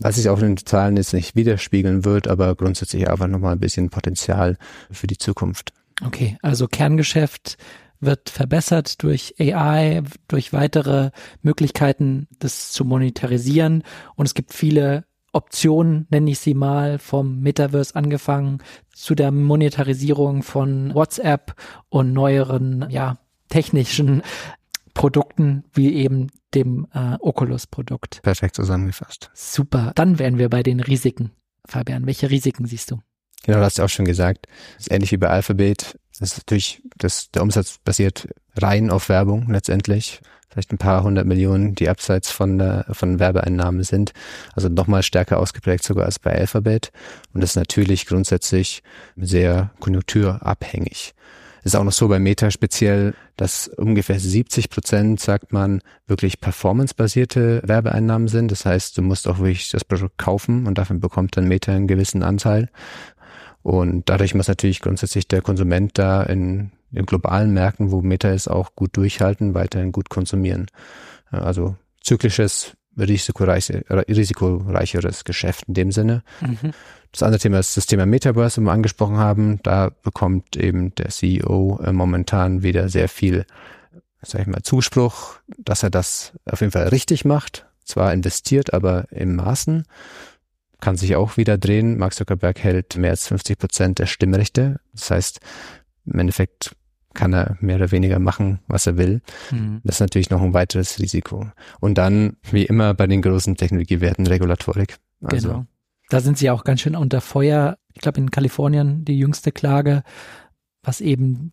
Was 0.00 0.14
sich 0.14 0.28
auch 0.28 0.38
in 0.38 0.54
den 0.54 0.56
Zahlen 0.58 0.96
jetzt 0.96 1.12
nicht 1.12 1.34
widerspiegeln 1.34 2.04
wird, 2.04 2.28
aber 2.28 2.54
grundsätzlich 2.54 3.10
einfach 3.10 3.26
nochmal 3.26 3.54
ein 3.54 3.60
bisschen 3.60 3.90
Potenzial 3.90 4.56
für 4.92 5.08
die 5.08 5.18
Zukunft. 5.18 5.72
Okay, 6.04 6.38
also 6.40 6.68
Kerngeschäft 6.68 7.56
wird 8.00 8.30
verbessert 8.30 9.02
durch 9.02 9.34
AI, 9.38 10.02
durch 10.28 10.52
weitere 10.52 11.10
Möglichkeiten, 11.42 12.28
das 12.38 12.72
zu 12.72 12.84
monetarisieren. 12.84 13.82
Und 14.14 14.26
es 14.26 14.34
gibt 14.34 14.52
viele 14.52 15.04
Optionen, 15.32 16.06
nenne 16.10 16.30
ich 16.30 16.38
sie 16.38 16.54
mal, 16.54 16.98
vom 16.98 17.40
Metaverse 17.40 17.94
angefangen 17.94 18.62
zu 18.94 19.14
der 19.14 19.30
Monetarisierung 19.30 20.42
von 20.42 20.94
WhatsApp 20.94 21.54
und 21.88 22.12
neueren, 22.12 22.86
ja, 22.90 23.18
technischen 23.48 24.22
Produkten, 24.94 25.64
wie 25.72 25.94
eben 25.94 26.28
dem 26.54 26.86
äh, 26.92 27.16
Oculus-Produkt. 27.20 28.22
Perfekt 28.22 28.56
zusammengefasst. 28.56 29.30
Super. 29.34 29.92
Dann 29.94 30.18
wären 30.18 30.38
wir 30.38 30.48
bei 30.48 30.62
den 30.62 30.80
Risiken. 30.80 31.30
Fabian, 31.66 32.06
welche 32.06 32.30
Risiken 32.30 32.66
siehst 32.66 32.90
du? 32.90 32.98
Genau, 33.44 33.58
du 33.58 33.64
hast 33.64 33.78
ja 33.78 33.84
auch 33.84 33.88
schon 33.88 34.06
gesagt. 34.06 34.46
Das 34.76 34.86
ist 34.86 34.92
ähnlich 34.92 35.12
wie 35.12 35.16
bei 35.18 35.28
Alphabet. 35.28 35.98
Das 36.18 36.32
ist 36.32 36.38
natürlich, 36.38 36.82
das, 36.96 37.30
der 37.30 37.42
Umsatz 37.42 37.78
basiert 37.78 38.28
rein 38.56 38.90
auf 38.90 39.08
Werbung 39.08 39.50
letztendlich. 39.50 40.20
Vielleicht 40.50 40.72
ein 40.72 40.78
paar 40.78 41.02
hundert 41.02 41.26
Millionen, 41.26 41.74
die 41.74 41.88
abseits 41.88 42.30
von, 42.30 42.58
der, 42.58 42.86
von 42.90 43.18
Werbeeinnahmen 43.18 43.82
sind. 43.84 44.12
Also 44.54 44.68
nochmal 44.68 45.02
stärker 45.02 45.38
ausgeprägt 45.38 45.84
sogar 45.84 46.06
als 46.06 46.18
bei 46.18 46.36
Alphabet. 46.36 46.90
Und 47.32 47.42
das 47.42 47.50
ist 47.50 47.56
natürlich 47.56 48.06
grundsätzlich 48.06 48.82
sehr 49.16 49.70
konjunkturabhängig. 49.78 51.14
Ist 51.64 51.76
auch 51.76 51.84
noch 51.84 51.92
so 51.92 52.08
bei 52.08 52.18
Meta 52.18 52.50
speziell, 52.50 53.14
dass 53.36 53.68
ungefähr 53.68 54.18
70 54.18 54.70
Prozent, 54.70 55.20
sagt 55.20 55.52
man, 55.52 55.82
wirklich 56.06 56.40
performancebasierte 56.40 57.62
Werbeeinnahmen 57.64 58.28
sind. 58.28 58.50
Das 58.50 58.64
heißt, 58.64 58.96
du 58.96 59.02
musst 59.02 59.28
auch 59.28 59.38
wirklich 59.38 59.68
das 59.70 59.84
Produkt 59.84 60.18
kaufen 60.18 60.66
und 60.66 60.78
davon 60.78 61.00
bekommt 61.00 61.36
dann 61.36 61.46
Meta 61.46 61.72
einen 61.72 61.86
gewissen 61.86 62.22
Anteil. 62.22 62.70
Und 63.62 64.08
dadurch 64.08 64.34
muss 64.34 64.48
natürlich 64.48 64.80
grundsätzlich 64.80 65.28
der 65.28 65.42
Konsument 65.42 65.98
da 65.98 66.22
in, 66.22 66.72
in 66.92 67.06
globalen 67.06 67.52
Märkten, 67.52 67.90
wo 67.90 68.00
Meta 68.00 68.30
ist, 68.30 68.48
auch 68.48 68.74
gut 68.74 68.96
durchhalten, 68.96 69.54
weiterhin 69.54 69.92
gut 69.92 70.08
konsumieren. 70.08 70.66
Also 71.30 71.76
zyklisches, 72.00 72.76
risikoreiche, 72.96 73.84
risikoreicheres 73.90 75.24
Geschäft 75.24 75.64
in 75.68 75.74
dem 75.74 75.92
Sinne. 75.92 76.22
Mhm. 76.40 76.72
Das 77.12 77.22
andere 77.22 77.40
Thema 77.40 77.58
ist 77.58 77.76
das 77.76 77.86
Thema 77.86 78.06
Metaverse, 78.06 78.60
das 78.60 78.64
wir 78.64 78.72
angesprochen 78.72 79.16
haben. 79.16 79.60
Da 79.62 79.90
bekommt 80.02 80.56
eben 80.56 80.94
der 80.94 81.08
CEO 81.08 81.80
äh, 81.82 81.92
momentan 81.92 82.62
wieder 82.62 82.88
sehr 82.88 83.08
viel, 83.08 83.46
sag 84.22 84.42
ich 84.42 84.46
mal, 84.46 84.62
Zuspruch, 84.62 85.36
dass 85.58 85.82
er 85.82 85.90
das 85.90 86.32
auf 86.44 86.60
jeden 86.60 86.72
Fall 86.72 86.88
richtig 86.88 87.24
macht. 87.24 87.66
Zwar 87.84 88.12
investiert, 88.12 88.74
aber 88.74 89.10
im 89.10 89.36
Maßen 89.36 89.84
kann 90.80 90.96
sich 90.96 91.16
auch 91.16 91.36
wieder 91.36 91.58
drehen. 91.58 91.98
Mark 91.98 92.14
Zuckerberg 92.14 92.58
hält 92.60 92.96
mehr 92.96 93.10
als 93.10 93.26
50 93.28 93.58
Prozent 93.58 93.98
der 93.98 94.06
Stimmrechte. 94.06 94.80
Das 94.92 95.10
heißt, 95.10 95.40
im 96.06 96.18
Endeffekt 96.18 96.76
kann 97.14 97.32
er 97.32 97.56
mehr 97.60 97.76
oder 97.76 97.90
weniger 97.90 98.18
machen, 98.18 98.60
was 98.68 98.86
er 98.86 98.96
will. 98.96 99.20
Mhm. 99.50 99.80
Das 99.82 99.96
ist 99.96 100.00
natürlich 100.00 100.30
noch 100.30 100.40
ein 100.40 100.54
weiteres 100.54 101.00
Risiko. 101.00 101.50
Und 101.80 101.98
dann, 101.98 102.36
wie 102.50 102.64
immer 102.64 102.94
bei 102.94 103.06
den 103.06 103.22
großen 103.22 103.56
Technologiewerten, 103.56 104.26
Regulatorik. 104.26 104.98
Also, 105.22 105.48
genau. 105.48 105.66
Da 106.10 106.20
sind 106.20 106.38
sie 106.38 106.50
auch 106.50 106.64
ganz 106.64 106.80
schön 106.80 106.94
unter 106.94 107.20
Feuer. 107.20 107.76
Ich 107.94 108.00
glaube, 108.00 108.20
in 108.20 108.30
Kalifornien 108.30 109.04
die 109.04 109.18
jüngste 109.18 109.50
Klage, 109.50 110.04
was 110.82 111.00
eben, 111.00 111.52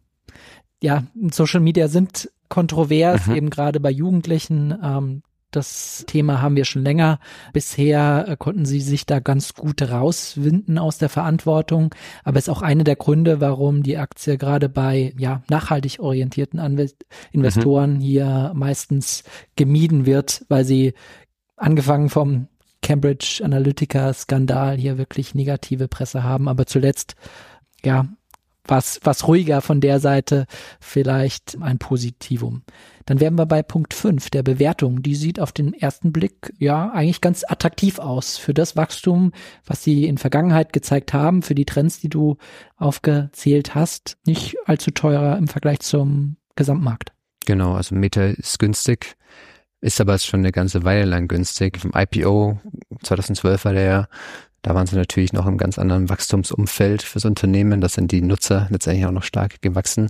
ja, 0.83 1.03
Social 1.31 1.61
Media 1.61 1.87
sind 1.87 2.29
kontrovers, 2.47 3.25
mhm. 3.25 3.35
eben 3.35 3.49
gerade 3.49 3.79
bei 3.79 3.89
Jugendlichen. 3.89 4.77
Ähm, 4.83 5.23
das 5.55 6.03
Thema 6.07 6.41
haben 6.41 6.55
wir 6.55 6.65
schon 6.65 6.83
länger. 6.83 7.19
Bisher 7.53 8.25
äh, 8.27 8.37
konnten 8.37 8.65
sie 8.65 8.81
sich 8.81 9.05
da 9.05 9.19
ganz 9.19 9.53
gut 9.53 9.81
rauswinden 9.81 10.77
aus 10.77 10.97
der 10.97 11.09
Verantwortung. 11.09 11.93
Aber 12.23 12.37
es 12.37 12.47
ist 12.47 12.53
auch 12.53 12.61
eine 12.61 12.83
der 12.83 12.95
Gründe, 12.95 13.41
warum 13.41 13.83
die 13.83 13.97
Aktie 13.97 14.37
gerade 14.37 14.69
bei 14.69 15.13
ja, 15.17 15.43
nachhaltig 15.49 15.99
orientierten 15.99 16.59
Investoren 17.31 17.95
mhm. 17.95 17.99
hier 17.99 18.51
meistens 18.55 19.23
gemieden 19.55 20.05
wird, 20.05 20.45
weil 20.49 20.65
sie 20.65 20.93
angefangen 21.57 22.09
vom 22.09 22.47
Cambridge 22.81 23.41
Analytica 23.43 24.13
Skandal 24.13 24.77
hier 24.77 24.97
wirklich 24.97 25.33
negative 25.33 25.87
Presse 25.87 26.23
haben. 26.23 26.47
Aber 26.47 26.65
zuletzt, 26.65 27.15
ja, 27.83 28.07
was, 28.67 28.99
was 29.03 29.27
ruhiger 29.27 29.61
von 29.61 29.81
der 29.81 29.99
Seite 29.99 30.45
vielleicht 30.79 31.57
ein 31.61 31.77
Positivum. 31.77 32.63
Dann 33.05 33.19
wären 33.19 33.37
wir 33.37 33.45
bei 33.45 33.61
Punkt 33.61 33.93
5, 33.93 34.29
der 34.31 34.41
Bewertung. 34.41 35.03
Die 35.03 35.15
sieht 35.15 35.39
auf 35.39 35.51
den 35.51 35.73
ersten 35.73 36.11
Blick 36.11 36.53
ja 36.57 36.89
eigentlich 36.89 37.21
ganz 37.21 37.43
attraktiv 37.47 37.99
aus 37.99 38.37
für 38.37 38.53
das 38.53 38.75
Wachstum, 38.75 39.31
was 39.65 39.83
sie 39.83 40.05
in 40.05 40.17
Vergangenheit 40.17 40.73
gezeigt 40.73 41.13
haben, 41.13 41.43
für 41.43 41.55
die 41.55 41.65
Trends, 41.65 41.99
die 41.99 42.09
du 42.09 42.37
aufgezählt 42.77 43.75
hast. 43.75 44.17
Nicht 44.25 44.55
allzu 44.65 44.91
teurer 44.91 45.37
im 45.37 45.47
Vergleich 45.47 45.81
zum 45.81 46.37
Gesamtmarkt. 46.55 47.11
Genau, 47.45 47.75
also 47.75 47.93
Meta 47.93 48.25
ist 48.25 48.57
günstig, 48.57 49.15
ist 49.81 50.01
aber 50.01 50.17
schon 50.17 50.39
eine 50.39 50.51
ganze 50.51 50.83
Weile 50.83 51.05
lang 51.05 51.27
günstig. 51.27 51.77
Vom 51.77 51.91
IPO 51.93 52.59
2012 53.03 53.65
war 53.65 53.73
der 53.73 53.83
ja 53.83 54.07
da 54.65 54.73
waren 54.73 54.87
sie 54.87 54.95
natürlich 54.95 55.31
noch 55.31 55.45
im 55.45 55.59
ganz 55.59 55.77
anderen 55.77 56.09
Wachstumsumfeld 56.09 57.03
fürs 57.03 57.23
Unternehmen. 57.23 57.81
Das 57.81 57.93
sind 57.93 58.11
die 58.11 58.23
Nutzer 58.23 58.65
letztendlich 58.71 59.05
auch 59.05 59.11
noch 59.11 59.21
stark 59.21 59.61
gewachsen. 59.61 60.09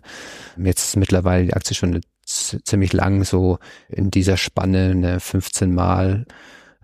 Jetzt 0.55 0.85
ist 0.85 0.95
mittlerweile 0.95 1.47
die 1.47 1.53
Aktie 1.53 1.75
schon 1.75 1.99
ziemlich 2.23 2.93
lang 2.93 3.25
so 3.25 3.59
in 3.89 4.11
dieser 4.11 4.37
Spanne, 4.37 4.91
eine 4.91 5.19
15 5.19 5.75
Mal 5.75 6.25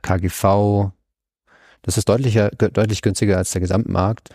KGV. 0.02 0.92
Das 1.82 1.98
ist 1.98 2.10
deutlicher, 2.10 2.50
deutlich 2.50 3.02
günstiger 3.02 3.38
als 3.38 3.52
der 3.52 3.62
Gesamtmarkt. 3.62 4.32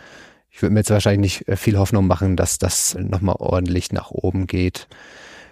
Ich 0.49 0.63
würde 0.63 0.73
mir 0.73 0.79
jetzt 0.79 0.89
wahrscheinlich 0.89 1.41
nicht 1.41 1.47
äh, 1.47 1.57
viel 1.57 1.77
Hoffnung 1.77 2.07
machen, 2.07 2.37
dass 2.37 2.57
das 2.57 2.97
nochmal 2.99 3.35
ordentlich 3.37 3.91
nach 3.91 4.09
oben 4.09 4.47
geht. 4.47 4.87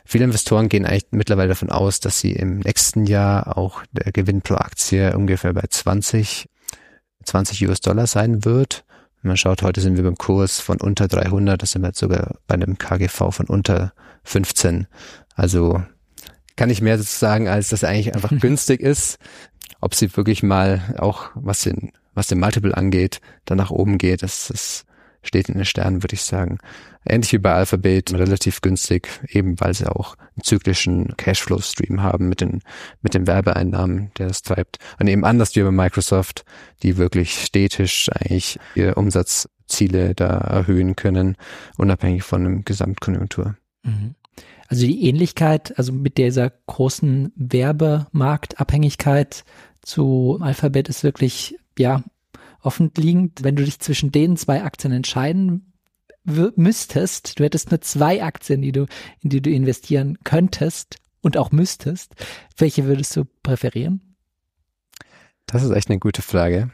Viele 0.05 0.23
Investoren 0.23 0.69
gehen 0.69 0.87
eigentlich 0.87 1.05
mittlerweile 1.11 1.49
davon 1.49 1.69
aus, 1.69 1.99
dass 1.99 2.19
sie 2.19 2.31
im 2.31 2.57
nächsten 2.57 3.05
Jahr 3.05 3.59
auch 3.59 3.83
der 3.91 4.11
Gewinn 4.11 4.41
pro 4.41 4.55
Aktie 4.55 5.15
ungefähr 5.15 5.53
bei 5.53 5.65
20 5.69 6.49
20 7.25 7.67
US-Dollar 7.67 8.07
sein 8.07 8.45
wird. 8.45 8.85
Wenn 9.21 9.29
man 9.29 9.37
schaut, 9.37 9.63
heute 9.63 9.81
sind 9.81 9.97
wir 9.97 10.03
beim 10.03 10.17
Kurs 10.17 10.59
von 10.59 10.79
unter 10.79 11.07
300, 11.07 11.61
das 11.61 11.71
sind 11.71 11.81
wir 11.81 11.89
jetzt 11.89 11.99
sogar 11.99 12.35
bei 12.47 12.55
einem 12.55 12.77
KGV 12.77 13.31
von 13.31 13.47
unter 13.47 13.93
15. 14.23 14.87
Also 15.35 15.83
kann 16.55 16.69
ich 16.69 16.81
mehr 16.81 16.97
sagen, 16.99 17.47
als 17.47 17.69
dass 17.69 17.83
er 17.83 17.89
eigentlich 17.89 18.13
einfach 18.13 18.31
günstig 18.39 18.81
ist. 18.81 19.17
Ob 19.81 19.95
sie 19.95 20.15
wirklich 20.15 20.43
mal 20.43 20.95
auch, 20.97 21.29
was 21.35 21.61
den, 21.61 21.91
was 22.13 22.27
den 22.27 22.39
Multiple 22.39 22.75
angeht, 22.75 23.19
dann 23.45 23.57
nach 23.57 23.71
oben 23.71 23.97
geht, 23.97 24.23
das, 24.23 24.47
das 24.47 24.85
steht 25.25 25.49
in 25.49 25.55
den 25.55 25.65
Sternen, 25.65 26.03
würde 26.03 26.15
ich 26.15 26.23
sagen. 26.23 26.59
Ähnlich 27.05 27.33
wie 27.33 27.37
bei 27.37 27.53
Alphabet, 27.53 28.13
relativ 28.13 28.61
günstig, 28.61 29.07
eben 29.29 29.59
weil 29.59 29.73
sie 29.73 29.87
auch 29.87 30.15
einen 30.15 30.43
zyklischen 30.43 31.15
Cashflow-Stream 31.17 32.01
haben 32.01 32.29
mit 32.29 32.41
den, 32.41 32.61
mit 33.01 33.13
den 33.13 33.27
Werbeeinnahmen, 33.27 34.11
der 34.17 34.27
das 34.27 34.41
treibt. 34.41 34.79
Und 34.99 35.07
eben 35.07 35.23
anders 35.23 35.55
wie 35.55 35.61
bei 35.61 35.71
Microsoft, 35.71 36.45
die 36.81 36.97
wirklich 36.97 37.43
stetisch 37.43 38.09
eigentlich 38.09 38.59
ihre 38.73 38.95
Umsatzziele 38.95 40.15
da 40.15 40.37
erhöhen 40.37 40.95
können, 40.95 41.37
unabhängig 41.77 42.23
von 42.23 42.43
dem 42.43 42.65
Gesamtkonjunktur. 42.65 43.55
Mhm. 43.83 44.15
Also 44.67 44.87
die 44.87 45.07
Ähnlichkeit, 45.07 45.77
also 45.77 45.93
mit 45.93 46.17
dieser 46.17 46.51
großen 46.65 47.31
Werbemarktabhängigkeit 47.35 49.45
zu 49.81 50.39
Alphabet 50.41 50.89
ist 50.89 51.03
wirklich, 51.03 51.55
ja, 51.77 52.03
offen 52.65 52.91
liegend. 52.97 53.43
Wenn 53.43 53.55
du 53.55 53.63
dich 53.63 53.79
zwischen 53.79 54.11
den 54.11 54.37
zwei 54.37 54.63
Aktien 54.63 54.93
entscheiden 54.93 55.73
müsstest, 56.25 57.39
du 57.39 57.43
hättest 57.43 57.69
nur 57.69 57.81
zwei 57.81 58.23
Aktien, 58.23 58.61
die 58.61 58.71
du, 58.71 58.87
in 59.21 59.29
die 59.29 59.41
du 59.41 59.51
investieren 59.51 60.17
könntest 60.23 60.97
und 61.21 61.37
auch 61.37 61.51
müsstest, 61.51 62.15
welche 62.57 62.85
würdest 62.85 63.15
du 63.15 63.25
präferieren? 63.43 64.15
Das 65.45 65.63
ist 65.63 65.71
echt 65.71 65.89
eine 65.89 65.99
gute 65.99 66.23
Frage. 66.23 66.71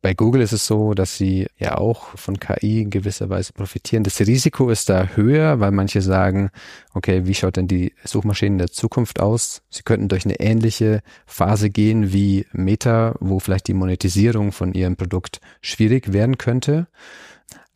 Bei 0.00 0.14
Google 0.14 0.42
ist 0.42 0.52
es 0.52 0.64
so, 0.64 0.94
dass 0.94 1.16
sie 1.16 1.48
ja 1.58 1.76
auch 1.76 2.16
von 2.16 2.38
KI 2.38 2.82
in 2.82 2.90
gewisser 2.90 3.30
Weise 3.30 3.52
profitieren. 3.52 4.04
Das 4.04 4.20
Risiko 4.20 4.70
ist 4.70 4.88
da 4.88 5.08
höher, 5.16 5.58
weil 5.58 5.72
manche 5.72 6.02
sagen, 6.02 6.50
okay, 6.94 7.26
wie 7.26 7.34
schaut 7.34 7.56
denn 7.56 7.66
die 7.66 7.92
Suchmaschinen 8.04 8.58
der 8.58 8.70
Zukunft 8.70 9.18
aus? 9.18 9.62
Sie 9.70 9.82
könnten 9.82 10.06
durch 10.06 10.24
eine 10.24 10.38
ähnliche 10.38 11.00
Phase 11.26 11.68
gehen 11.68 12.12
wie 12.12 12.46
Meta, 12.52 13.16
wo 13.18 13.40
vielleicht 13.40 13.66
die 13.66 13.74
Monetisierung 13.74 14.52
von 14.52 14.72
ihrem 14.72 14.94
Produkt 14.94 15.40
schwierig 15.62 16.12
werden 16.12 16.38
könnte. 16.38 16.86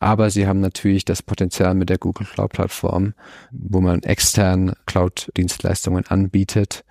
Aber 0.03 0.29
sie 0.29 0.47
haben 0.47 0.59
natürlich 0.59 1.05
das 1.05 1.23
Potenzial 1.23 1.75
mit 1.75 1.89
der 1.89 1.97
Google 1.97 2.27
Cloud 2.27 2.51
Plattform, 2.51 3.13
wo 3.51 3.79
man 3.79 4.03
extern 4.03 4.73
Cloud-Dienstleistungen 4.85 6.05
anbietet. 6.07 6.83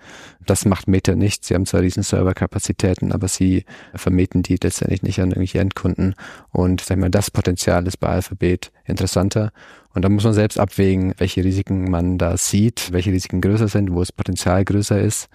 Das 0.47 0.65
macht 0.65 0.87
Meta 0.87 1.13
nicht. 1.13 1.45
Sie 1.45 1.53
haben 1.53 1.67
zwar 1.67 1.81
riesen 1.81 2.01
Serverkapazitäten, 2.01 3.11
aber 3.11 3.27
sie 3.27 3.65
vermieten 3.93 4.41
die 4.41 4.57
letztendlich 4.59 5.03
nicht 5.03 5.19
an 5.21 5.29
irgendwelche 5.29 5.59
Endkunden. 5.59 6.15
Und 6.49 6.81
sag 6.81 6.97
mal, 6.97 7.11
das 7.11 7.29
Potenzial 7.29 7.85
ist 7.85 7.97
bei 7.97 8.07
Alphabet 8.07 8.71
interessanter. 8.83 9.51
Und 9.93 10.01
da 10.01 10.09
muss 10.09 10.23
man 10.23 10.33
selbst 10.33 10.57
abwägen, 10.59 11.13
welche 11.19 11.43
Risiken 11.43 11.91
man 11.91 12.17
da 12.17 12.35
sieht, 12.35 12.93
welche 12.93 13.11
Risiken 13.11 13.41
größer 13.41 13.67
sind, 13.67 13.93
wo 13.93 13.99
das 13.99 14.11
Potenzial 14.11 14.65
größer 14.65 14.99
ist 14.99 15.29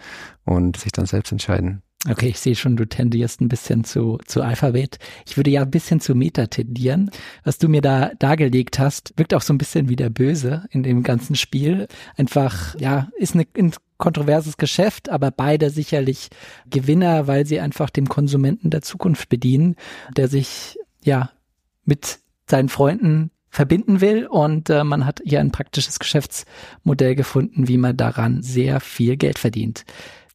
und 0.45 0.79
sich 0.79 0.91
dann 0.91 1.07
selbst 1.07 1.31
entscheiden. 1.31 1.83
Okay, 2.07 2.29
ich 2.29 2.39
sehe 2.39 2.55
schon, 2.55 2.77
du 2.77 2.87
tendierst 2.87 3.41
ein 3.41 3.49
bisschen 3.49 3.83
zu, 3.83 4.19
zu 4.25 4.43
Alphabet. 4.43 5.01
Ich 5.27 5.37
würde 5.37 5.51
ja 5.51 5.63
ein 5.63 5.71
bisschen 5.71 5.99
zu 5.99 6.15
Meta 6.15 6.47
tendieren. 6.47 7.11
Was 7.43 7.59
du 7.59 7.69
mir 7.69 7.81
da 7.81 8.13
dargelegt 8.21 8.79
hast, 8.79 9.13
wirkt 9.17 9.35
auch 9.35 9.43
so 9.43 9.53
ein 9.53 9.59
bisschen 9.59 9.89
wie 9.89 9.97
der 9.97 10.09
Böse 10.09 10.67
in 10.71 10.85
dem 10.85 11.03
ganzen 11.03 11.35
Spiel. 11.35 11.89
Einfach, 12.17 12.77
ja, 12.79 13.09
ist 13.17 13.35
eine, 13.35 13.47
ein 13.57 13.73
kontroverses 13.97 14.59
Geschäft, 14.59 15.09
aber 15.09 15.33
beide 15.33 15.71
sicherlich 15.71 16.29
Gewinner, 16.71 17.27
weil 17.27 17.45
sie 17.47 17.59
einfach 17.59 17.91
dem 17.91 18.09
Konsumenten 18.09 18.71
der 18.71 18.83
Zukunft 18.83 19.29
bedienen, 19.29 19.75
der 20.17 20.29
sich, 20.29 20.79
ja, 21.03 21.33
mit 21.85 22.21
seinen 22.47 22.69
Freunden 22.69 23.33
verbinden 23.51 24.01
will 24.01 24.27
und 24.27 24.71
äh, 24.71 24.85
man 24.85 25.05
hat 25.05 25.21
hier 25.25 25.41
ein 25.41 25.51
praktisches 25.51 25.99
Geschäftsmodell 25.99 27.15
gefunden, 27.15 27.67
wie 27.67 27.79
man 27.79 27.97
daran 27.97 28.43
sehr 28.43 28.79
viel 28.79 29.17
Geld 29.17 29.39
verdient. 29.39 29.85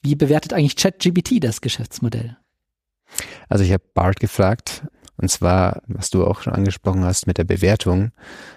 Wie 0.03 0.15
bewertet 0.15 0.53
eigentlich 0.53 0.75
ChatGBT 0.75 1.41
das 1.41 1.61
Geschäftsmodell? 1.61 2.37
Also 3.47 3.63
ich 3.63 3.71
habe 3.71 3.83
Bart 3.93 4.19
gefragt, 4.19 4.83
und 5.17 5.29
zwar, 5.29 5.83
was 5.87 6.09
du 6.09 6.25
auch 6.25 6.41
schon 6.41 6.53
angesprochen 6.53 7.03
hast 7.05 7.27
mit 7.27 7.37
der 7.37 7.43
Bewertung, 7.43 8.11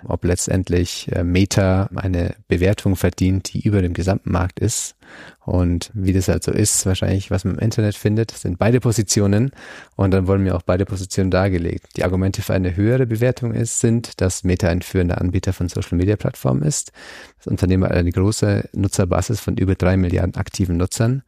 ob 0.05 0.25
letztendlich 0.25 1.13
äh, 1.13 1.23
Meta 1.23 1.91
eine 1.95 2.35
Bewertung 2.49 2.97
verdient, 2.97 3.53
die 3.53 3.61
über 3.61 3.83
dem 3.83 3.93
gesamten 3.93 4.33
Markt 4.33 4.59
ist. 4.59 4.97
Und 5.45 5.91
wie 5.95 6.13
das 6.13 6.29
halt 6.29 6.43
so 6.43 6.51
ist, 6.51 6.85
wahrscheinlich, 6.87 7.31
was 7.31 7.45
man 7.45 7.55
im 7.55 7.61
Internet 7.61 7.95
findet, 7.95 8.31
sind 8.33 8.59
beide 8.59 8.81
Positionen. 8.81 9.51
Und 9.95 10.11
dann 10.13 10.27
wurden 10.27 10.43
mir 10.43 10.57
auch 10.57 10.63
beide 10.63 10.87
Positionen 10.87 11.31
dargelegt. 11.31 11.97
Die 11.97 12.05
Argumente 12.05 12.43
für 12.43 12.55
eine 12.55 12.75
höhere 12.75 13.07
Bewertung 13.07 13.53
ist, 13.53 13.81
sind, 13.81 14.21
dass 14.21 14.43
Meta 14.43 14.69
ein 14.69 14.83
führender 14.83 15.21
Anbieter 15.21 15.53
von 15.53 15.69
Social 15.69 15.99
Media 15.99 16.17
Plattformen 16.17 16.63
ist. 16.63 16.91
Das 17.39 17.47
Unternehmen 17.47 17.85
hat 17.85 17.93
eine 17.93 18.11
große 18.11 18.71
Nutzerbasis 18.73 19.41
von 19.41 19.57
über 19.57 19.75
drei 19.75 19.97
Milliarden 19.97 20.35
aktiven 20.37 20.79
Nutzern. 20.79 21.23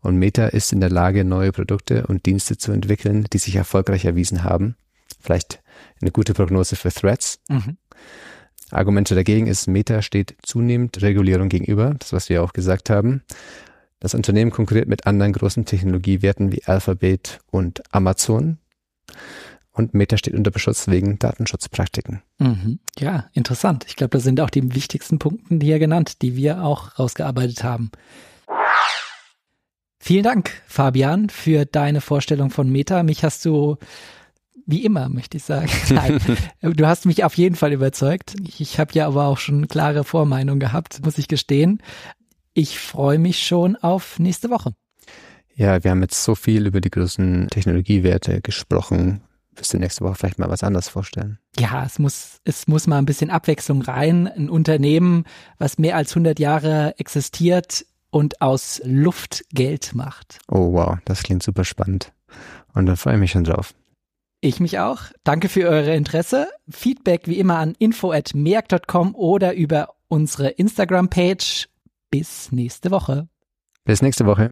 Und 0.00 0.16
Meta 0.16 0.46
ist 0.46 0.72
in 0.72 0.80
der 0.80 0.90
Lage, 0.90 1.24
neue 1.24 1.52
Produkte 1.52 2.06
und 2.06 2.26
Dienste 2.26 2.56
zu 2.56 2.72
entwickeln, 2.72 3.26
die 3.32 3.38
sich 3.38 3.56
erfolgreich 3.56 4.04
erwiesen 4.04 4.44
haben. 4.44 4.76
Vielleicht 5.20 5.62
eine 6.00 6.10
gute 6.10 6.34
Prognose 6.34 6.76
für 6.76 6.92
Threads. 6.92 7.40
Mhm. 7.48 7.76
Argumente 8.70 9.14
dagegen 9.14 9.46
ist, 9.46 9.68
Meta 9.68 10.02
steht 10.02 10.36
zunehmend 10.42 11.00
Regulierung 11.02 11.48
gegenüber, 11.48 11.94
das 11.98 12.12
was 12.12 12.28
wir 12.28 12.42
auch 12.42 12.52
gesagt 12.52 12.90
haben. 12.90 13.22
Das 14.00 14.14
Unternehmen 14.14 14.50
konkurriert 14.50 14.88
mit 14.88 15.06
anderen 15.06 15.32
großen 15.32 15.64
Technologiewerten 15.64 16.52
wie 16.52 16.64
Alphabet 16.64 17.40
und 17.50 17.82
Amazon. 17.92 18.58
Und 19.72 19.94
Meta 19.94 20.16
steht 20.16 20.34
unter 20.34 20.50
Beschutz 20.50 20.88
wegen 20.88 21.18
Datenschutzpraktiken. 21.18 22.22
Mhm. 22.38 22.78
Ja, 22.98 23.26
interessant. 23.32 23.84
Ich 23.88 23.96
glaube, 23.96 24.10
das 24.10 24.24
sind 24.24 24.40
auch 24.40 24.50
die 24.50 24.74
wichtigsten 24.74 25.18
Punkte 25.18 25.58
hier 25.60 25.78
genannt, 25.78 26.22
die 26.22 26.34
wir 26.34 26.62
auch 26.62 26.98
rausgearbeitet 26.98 27.62
haben. 27.62 27.90
Vielen 30.06 30.22
Dank, 30.22 30.62
Fabian, 30.68 31.30
für 31.30 31.64
deine 31.64 32.00
Vorstellung 32.00 32.50
von 32.50 32.70
Meta. 32.70 33.02
Mich 33.02 33.24
hast 33.24 33.44
du 33.44 33.76
wie 34.64 34.84
immer, 34.84 35.08
möchte 35.08 35.36
ich 35.36 35.42
sagen. 35.42 35.68
Nein, 35.90 36.20
du 36.62 36.86
hast 36.86 37.06
mich 37.06 37.24
auf 37.24 37.34
jeden 37.34 37.56
Fall 37.56 37.72
überzeugt. 37.72 38.36
Ich 38.56 38.78
habe 38.78 38.92
ja 38.94 39.08
aber 39.08 39.24
auch 39.24 39.38
schon 39.38 39.66
klare 39.66 40.04
Vormeinung 40.04 40.60
gehabt, 40.60 41.04
muss 41.04 41.18
ich 41.18 41.26
gestehen. 41.26 41.82
Ich 42.54 42.78
freue 42.78 43.18
mich 43.18 43.44
schon 43.44 43.74
auf 43.74 44.20
nächste 44.20 44.48
Woche. 44.48 44.74
Ja, 45.56 45.82
wir 45.82 45.90
haben 45.90 46.02
jetzt 46.02 46.22
so 46.22 46.36
viel 46.36 46.68
über 46.68 46.80
die 46.80 46.90
großen 46.90 47.48
Technologiewerte 47.50 48.42
gesprochen. 48.42 49.22
Wirst 49.56 49.74
du 49.74 49.78
nächste 49.78 50.04
Woche 50.04 50.14
vielleicht 50.14 50.38
mal 50.38 50.48
was 50.48 50.62
anderes 50.62 50.88
vorstellen? 50.88 51.40
Ja, 51.58 51.84
es 51.84 51.98
muss, 51.98 52.38
es 52.44 52.68
muss 52.68 52.86
mal 52.86 52.98
ein 52.98 53.06
bisschen 53.06 53.30
Abwechslung 53.30 53.82
rein. 53.82 54.28
Ein 54.28 54.50
Unternehmen, 54.50 55.24
was 55.58 55.78
mehr 55.78 55.96
als 55.96 56.12
100 56.12 56.38
Jahre 56.38 56.94
existiert, 56.96 57.84
und 58.16 58.40
aus 58.40 58.80
Luft 58.82 59.44
Geld 59.52 59.94
macht. 59.94 60.38
Oh 60.48 60.72
wow, 60.72 60.96
das 61.04 61.22
klingt 61.22 61.42
super 61.42 61.64
spannend. 61.64 62.14
Und 62.72 62.86
da 62.86 62.96
freue 62.96 63.16
ich 63.16 63.20
mich 63.20 63.32
schon 63.32 63.44
drauf. 63.44 63.74
Ich 64.40 64.58
mich 64.58 64.78
auch. 64.78 65.02
Danke 65.22 65.50
für 65.50 65.68
eure 65.68 65.94
Interesse. 65.94 66.48
Feedback 66.66 67.28
wie 67.28 67.38
immer 67.38 67.58
an 67.58 67.74
info@merk.com 67.78 69.14
oder 69.14 69.52
über 69.52 69.96
unsere 70.08 70.48
Instagram-Page. 70.48 71.68
Bis 72.10 72.50
nächste 72.52 72.90
Woche. 72.90 73.28
Bis 73.84 74.00
nächste 74.00 74.24
Woche. 74.24 74.50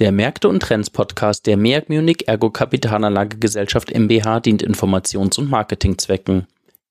Der 0.00 0.10
Märkte 0.10 0.48
und 0.48 0.60
Trends 0.60 0.90
Podcast 0.90 1.46
der 1.46 1.56
Merck 1.56 1.90
Munich 1.90 2.26
Ergo 2.26 2.50
Kapitalanlage 2.50 3.38
Gesellschaft 3.38 3.92
MBH 3.94 4.40
dient 4.40 4.64
Informations- 4.64 5.38
und 5.38 5.48
Marketingzwecken. 5.48 6.48